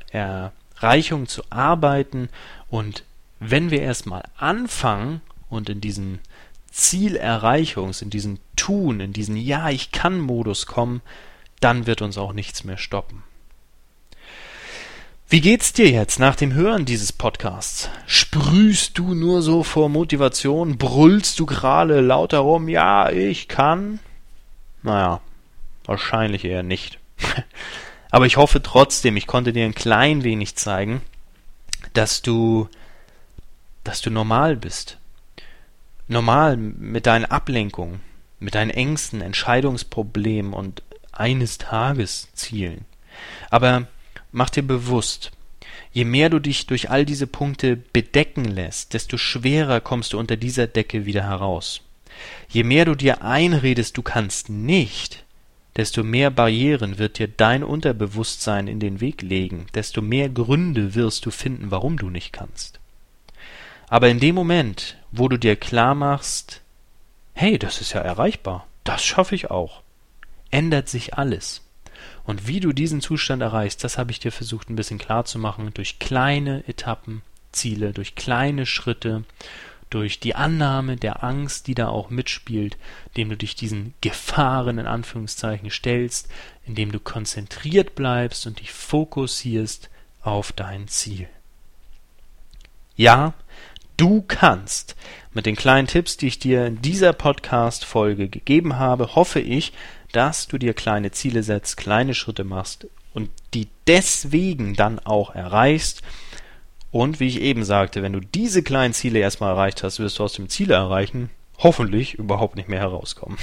Erreichung 0.83 1.28
zu 1.28 1.42
arbeiten. 1.50 2.28
Und 2.68 3.05
wenn 3.40 3.70
wir 3.70 3.81
erstmal 3.81 4.24
anfangen 4.37 5.20
und 5.48 5.68
in 5.68 5.81
diesen 5.81 6.18
Zielerreichungs, 6.70 8.02
in 8.02 8.11
diesen 8.11 8.38
Tun, 8.57 9.00
in 9.00 9.12
diesen 9.12 9.37
Ja, 9.37 9.70
ich 9.70 9.92
kann 9.92 10.20
Modus 10.20 10.66
kommen, 10.66 11.02
dann 11.64 11.87
wird 11.87 12.03
uns 12.03 12.18
auch 12.18 12.33
nichts 12.33 12.64
mehr 12.64 12.79
stoppen. 12.79 13.22
Wie 15.29 15.40
geht's 15.40 15.72
dir 15.72 15.90
jetzt 15.90 16.18
nach 16.18 16.37
dem 16.37 16.53
Hören 16.53 16.85
dieses 16.85 17.12
Podcasts? 17.12 17.88
Sprühst 18.07 18.98
du 18.98 19.14
nur 19.14 19.40
so 19.40 19.62
vor 19.62 19.88
Motivation? 19.88 20.77
Brüllst 20.77 21.38
du 21.38 21.46
gerade 21.46 22.01
lauter 22.01 22.40
rum? 22.40 22.68
Ja, 22.68 23.11
ich 23.11 23.48
kann? 23.48 23.98
Naja, 24.83 25.20
wahrscheinlich 25.85 26.44
eher 26.44 26.62
nicht. 26.62 26.98
Aber 28.11 28.27
ich 28.27 28.37
hoffe 28.37 28.62
trotzdem, 28.62 29.16
ich 29.16 29.27
konnte 29.27 29.55
dir 29.55 29.64
ein 29.64 29.75
klein 29.75 30.22
wenig 30.22 30.57
zeigen, 30.57 31.01
dass 31.94 32.20
du 32.20 32.68
dass 33.85 34.01
du 34.01 34.11
normal 34.11 34.57
bist. 34.57 34.98
Normal 36.09 36.57
mit 36.57 37.07
deinen 37.07 37.25
Ablenkungen, 37.25 38.01
mit 38.38 38.55
deinen 38.55 38.70
Ängsten, 38.70 39.20
Entscheidungsproblemen 39.20 40.53
und 40.53 40.83
eines 41.12 41.59
Tages 41.59 42.29
Zielen. 42.35 42.85
Aber 43.51 43.87
mach 44.33 44.51
dir 44.51 44.62
bewusst, 44.62 45.31
je 45.92 46.05
mehr 46.05 46.31
du 46.31 46.38
dich 46.38 46.66
durch 46.66 46.90
all 46.90 47.05
diese 47.05 47.27
Punkte 47.27 47.77
bedecken 47.77 48.44
lässt, 48.44 48.94
desto 48.94 49.16
schwerer 49.18 49.81
kommst 49.81 50.12
du 50.12 50.18
unter 50.18 50.37
dieser 50.37 50.66
Decke 50.66 51.07
wieder 51.07 51.25
heraus. 51.25 51.83
Je 52.48 52.64
mehr 52.64 52.85
du 52.85 52.94
dir 52.94 53.22
einredest, 53.22 53.96
du 53.96 54.03
kannst 54.03 54.48
nicht, 54.48 55.25
desto 55.77 56.03
mehr 56.03 56.31
Barrieren 56.31 56.98
wird 56.98 57.18
dir 57.18 57.29
dein 57.29 57.64
Unterbewusstsein 57.64 58.68
in 58.68 58.81
den 58.81 59.01
Weg 59.01 59.22
legen, 59.22 59.66
desto 59.75 60.03
mehr 60.03 60.29
Gründe 60.29 60.94
wirst 60.94 61.27
du 61.27 61.31
finden, 61.31 61.70
warum 61.70 61.96
du 61.96 62.11
nicht 62.11 62.33
kannst. 62.33 62.81
Aber 63.88 64.09
in 64.09 64.20
dem 64.20 64.35
Moment, 64.35 64.96
wo 65.11 65.29
du 65.29 65.38
dir 65.38 65.57
klar 65.57 65.94
machst, 65.94 66.62
hey, 67.35 67.59
das 67.59 67.81
ist 67.81 67.92
ja 67.92 68.01
erreichbar, 68.01 68.66
das 68.85 69.05
schaffe 69.05 69.35
ich 69.35 69.51
auch, 69.51 69.82
ändert 70.53 70.88
sich 70.88 71.15
alles. 71.15 71.62
Und 72.25 72.47
wie 72.47 72.61
du 72.61 72.73
diesen 72.73 73.01
Zustand 73.01 73.43
erreichst, 73.43 73.83
das 73.83 73.99
habe 73.99 74.12
ich 74.12 74.21
dir 74.21 74.31
versucht 74.31 74.71
ein 74.71 74.77
bisschen 74.77 74.99
klar 74.99 75.25
zu 75.25 75.41
machen, 75.41 75.73
durch 75.75 75.99
kleine 75.99 76.62
Etappen, 76.69 77.23
Ziele, 77.51 77.93
durch 77.93 78.15
kleine 78.15 78.65
Schritte 78.65 79.25
durch 79.93 80.21
die 80.21 80.35
Annahme 80.35 80.97
der 80.97 81.23
Angst, 81.23 81.67
die 81.67 81.75
da 81.75 81.88
auch 81.88 82.09
mitspielt, 82.09 82.79
indem 83.09 83.29
du 83.29 83.37
dich 83.37 83.57
diesen 83.57 83.93
Gefahren 84.01 84.79
in 84.79 84.87
Anführungszeichen 84.87 85.71
stellst, 85.71 86.29
indem 86.67 86.93
du 86.93 86.99
konzentriert 86.99 87.95
bleibst 87.95 88.47
und 88.47 88.61
dich 88.61 88.73
fokussierst 88.73 89.91
auf 90.23 90.53
dein 90.53 90.88
Ziel. 90.88 91.29
Ja, 92.97 93.35
du 93.99 94.23
kannst. 94.27 94.97
Mit 95.35 95.45
den 95.45 95.57
kleinen 95.57 95.88
Tipps, 95.88 96.17
die 96.17 96.29
ich 96.29 96.38
dir 96.38 96.67
in 96.67 96.81
dieser 96.81 97.12
Podcast-Folge 97.12 98.29
gegeben 98.29 98.77
habe, 98.77 99.15
hoffe 99.15 99.41
ich, 99.41 99.73
dass 100.12 100.48
du 100.48 100.59
dir 100.59 100.75
kleine 100.75 101.11
Ziele 101.11 101.42
setzt, 101.42 101.77
kleine 101.77 102.14
Schritte 102.14 102.44
machst 102.44 102.87
und 103.14 103.31
die 103.55 103.68
deswegen 103.87 104.75
dann 104.75 104.98
auch 104.98 105.35
erreichst 105.35 106.03
und 106.90 107.20
wie 107.20 107.29
ich 107.29 107.40
eben 107.40 107.64
sagte, 107.64 108.03
wenn 108.03 108.12
du 108.12 108.20
diese 108.20 108.62
kleinen 108.62 108.94
Ziele 108.94 109.18
erstmal 109.18 109.51
erreicht 109.51 109.83
hast, 109.83 109.98
wirst 109.98 110.18
du 110.18 110.25
aus 110.25 110.35
dem 110.35 110.48
Ziel 110.48 110.70
erreichen 110.70 111.31
hoffentlich 111.59 112.14
überhaupt 112.14 112.57
nicht 112.57 112.68
mehr 112.68 112.81
herauskommen. 112.81 113.38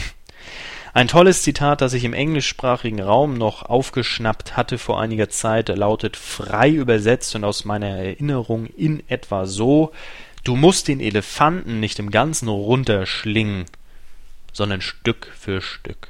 Ein 0.93 1.07
tolles 1.07 1.43
Zitat, 1.43 1.81
das 1.81 1.93
ich 1.93 2.03
im 2.03 2.13
englischsprachigen 2.13 2.99
Raum 2.99 3.35
noch 3.35 3.63
aufgeschnappt 3.63 4.57
hatte 4.57 4.77
vor 4.77 4.99
einiger 4.99 5.29
Zeit, 5.29 5.69
lautet 5.69 6.17
frei 6.17 6.69
übersetzt 6.69 7.35
und 7.35 7.43
aus 7.43 7.63
meiner 7.63 7.89
Erinnerung 7.89 8.65
in 8.65 9.03
etwa 9.07 9.45
so 9.45 9.91
Du 10.43 10.55
musst 10.55 10.87
den 10.87 10.99
Elefanten 10.99 11.79
nicht 11.79 11.99
im 11.99 12.11
Ganzen 12.11 12.47
runterschlingen, 12.47 13.65
sondern 14.53 14.81
Stück 14.81 15.31
für 15.37 15.61
Stück. 15.61 16.07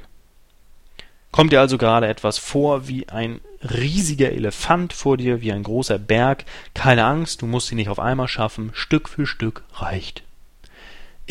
Kommt 1.32 1.52
dir 1.52 1.60
also 1.60 1.78
gerade 1.78 2.08
etwas 2.08 2.38
vor 2.38 2.88
wie 2.88 3.08
ein 3.08 3.40
riesiger 3.62 4.32
Elefant 4.32 4.92
vor 4.92 5.16
dir, 5.16 5.40
wie 5.40 5.52
ein 5.52 5.62
großer 5.62 5.98
Berg? 5.98 6.44
Keine 6.74 7.04
Angst, 7.04 7.42
du 7.42 7.46
musst 7.46 7.70
ihn 7.70 7.76
nicht 7.76 7.88
auf 7.88 8.00
einmal 8.00 8.28
schaffen, 8.28 8.70
Stück 8.74 9.08
für 9.08 9.26
Stück 9.26 9.62
reicht. 9.74 10.22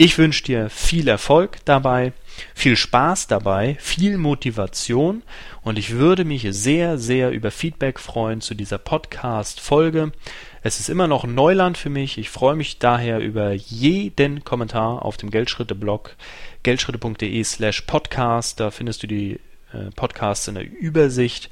Ich 0.01 0.17
wünsche 0.17 0.43
dir 0.43 0.69
viel 0.69 1.09
Erfolg 1.09 1.57
dabei, 1.65 2.13
viel 2.55 2.77
Spaß 2.77 3.27
dabei, 3.27 3.75
viel 3.81 4.17
Motivation 4.17 5.23
und 5.61 5.77
ich 5.77 5.91
würde 5.91 6.23
mich 6.23 6.47
sehr, 6.51 6.97
sehr 6.97 7.31
über 7.31 7.51
Feedback 7.51 7.99
freuen 7.99 8.39
zu 8.39 8.55
dieser 8.55 8.77
Podcast-Folge. 8.77 10.13
Es 10.61 10.79
ist 10.79 10.87
immer 10.87 11.07
noch 11.07 11.25
Neuland 11.25 11.77
für 11.77 11.89
mich. 11.89 12.17
Ich 12.17 12.29
freue 12.29 12.55
mich 12.55 12.79
daher 12.79 13.19
über 13.19 13.51
jeden 13.51 14.45
Kommentar 14.45 15.03
auf 15.03 15.17
dem 15.17 15.31
Geldschritte-Blog 15.31 16.15
geldschritte.de 16.63 17.43
slash 17.43 17.81
podcast. 17.81 18.61
Da 18.61 18.71
findest 18.71 19.03
du 19.03 19.07
die 19.07 19.41
äh, 19.73 19.91
Podcasts 19.95 20.47
in 20.47 20.55
der 20.55 20.69
Übersicht. 20.69 21.49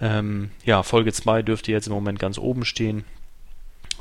Ähm, 0.00 0.50
ja, 0.64 0.82
Folge 0.82 1.12
2 1.12 1.42
dürfte 1.42 1.72
jetzt 1.72 1.86
im 1.86 1.92
Moment 1.92 2.18
ganz 2.18 2.38
oben 2.38 2.64
stehen. 2.64 3.04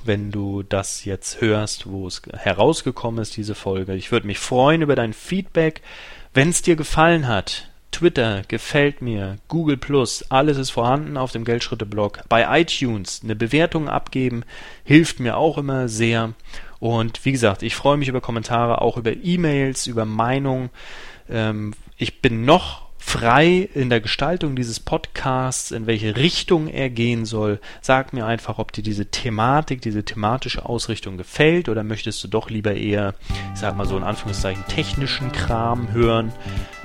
Wenn 0.04 0.32
du 0.32 0.62
das 0.62 1.06
jetzt 1.06 1.42
hörst, 1.42 1.88
wo 1.88 2.08
es 2.08 2.22
herausgekommen 2.32 3.22
ist, 3.22 3.38
diese 3.38 3.56
Folge. 3.56 3.96
Ich 3.96 4.12
würde 4.12 4.28
mich 4.28 4.40
freuen 4.40 4.82
über 4.82 4.96
dein 4.96 5.14
Feedback. 5.14 5.82
Wenn 6.34 6.50
es 6.50 6.62
dir 6.62 6.76
gefallen 6.76 7.28
hat, 7.28 7.70
Twitter 7.96 8.42
gefällt 8.50 9.02
mir, 9.02 9.38
Google 9.48 9.78
Plus, 9.78 10.30
alles 10.30 10.58
ist 10.58 10.72
vorhanden 10.72 11.16
auf 11.16 11.32
dem 11.32 11.46
Geldschritte-Blog. 11.46 12.24
Bei 12.28 12.60
iTunes 12.60 13.22
eine 13.24 13.38
Bewertung 13.38 13.88
abgeben 13.88 14.44
hilft 14.84 15.22
mir 15.22 15.38
auch 15.38 15.58
immer 15.58 15.88
sehr. 15.88 16.34
Und 16.80 17.24
wie 17.24 17.32
gesagt, 17.32 17.64
ich 17.64 17.74
freue 17.74 17.96
mich 17.96 18.10
über 18.10 18.20
Kommentare, 18.20 18.82
auch 18.82 18.98
über 18.98 19.14
E-Mails, 19.14 19.88
über 19.88 20.04
Meinungen. 20.04 20.72
Ähm, 21.30 21.74
ich 21.98 22.22
bin 22.22 22.44
noch 22.44 22.85
frei 23.06 23.70
in 23.74 23.90
der 23.90 24.02
Gestaltung 24.02 24.56
dieses 24.56 24.80
Podcasts, 24.80 25.72
in 25.72 25.86
welche 25.86 26.18
Richtung 26.18 26.68
er 26.68 26.90
gehen 26.90 27.26
soll. 27.26 27.60
Sag 27.80 28.14
mir 28.14 28.26
einfach, 28.26 28.58
ob 28.58 28.72
dir 28.72 28.82
diese 28.82 29.06
Thematik, 29.06 29.82
diese 29.82 30.04
thematische 30.04 30.66
Ausrichtung 30.66 31.16
gefällt 31.16 31.70
oder 31.70 31.84
möchtest 31.84 32.24
du 32.24 32.28
doch 32.28 32.50
lieber 32.50 32.74
eher, 32.74 33.14
ich 33.54 33.60
sag 33.60 33.78
mal 33.78 33.86
so 33.86 33.96
in 33.96 34.04
Anführungszeichen, 34.04 34.66
technischen 34.68 35.32
Kram 35.32 35.94
hören. 35.94 36.34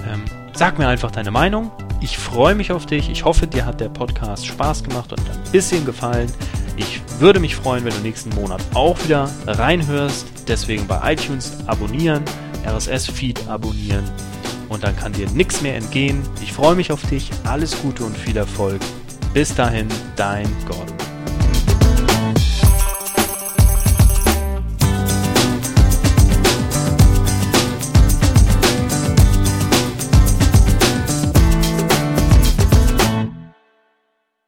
Ähm, 0.07 0.23
sag 0.53 0.79
mir 0.79 0.89
einfach 0.89 1.11
deine 1.11 1.31
Meinung. 1.31 1.73
Ich 2.03 2.19
freue 2.19 2.55
mich 2.55 2.71
auf 2.71 2.85
dich. 2.85 3.09
Ich 3.09 3.25
hoffe, 3.25 3.47
dir 3.47 3.65
hat 3.65 3.81
der 3.81 3.89
Podcast 3.89 4.47
Spaß 4.47 4.85
gemacht 4.85 5.13
und 5.13 5.21
ein 5.21 5.53
bisschen 5.53 5.87
gefallen. 5.87 6.31
Ich 6.77 7.01
würde 7.19 7.41
mich 7.41 7.57
freuen, 7.57 7.85
wenn 7.85 7.95
du 7.95 8.01
nächsten 8.01 8.31
Monat 8.35 8.61
auch 8.75 9.03
wieder 9.05 9.29
reinhörst. 9.47 10.27
Deswegen 10.47 10.87
bei 10.87 11.15
iTunes 11.15 11.57
abonnieren, 11.67 12.23
RSS-Feed 12.67 13.49
abonnieren 13.49 14.05
und 14.71 14.85
dann 14.85 14.97
kann 14.97 15.13
dir 15.13 15.29
nichts 15.33 15.61
mehr 15.61 15.77
entgehen. 15.77 16.23
Ich 16.43 16.55
freue 16.55 16.75
mich 16.75 16.91
auf 16.91 17.03
dich, 17.11 17.31
alles 17.45 17.79
Gute 17.83 18.05
und 18.05 18.17
viel 18.17 18.39
Erfolg. 18.39 18.81
Bis 19.35 19.55
dahin, 19.55 19.89
dein 20.17 20.49
Gordon. 20.67 21.00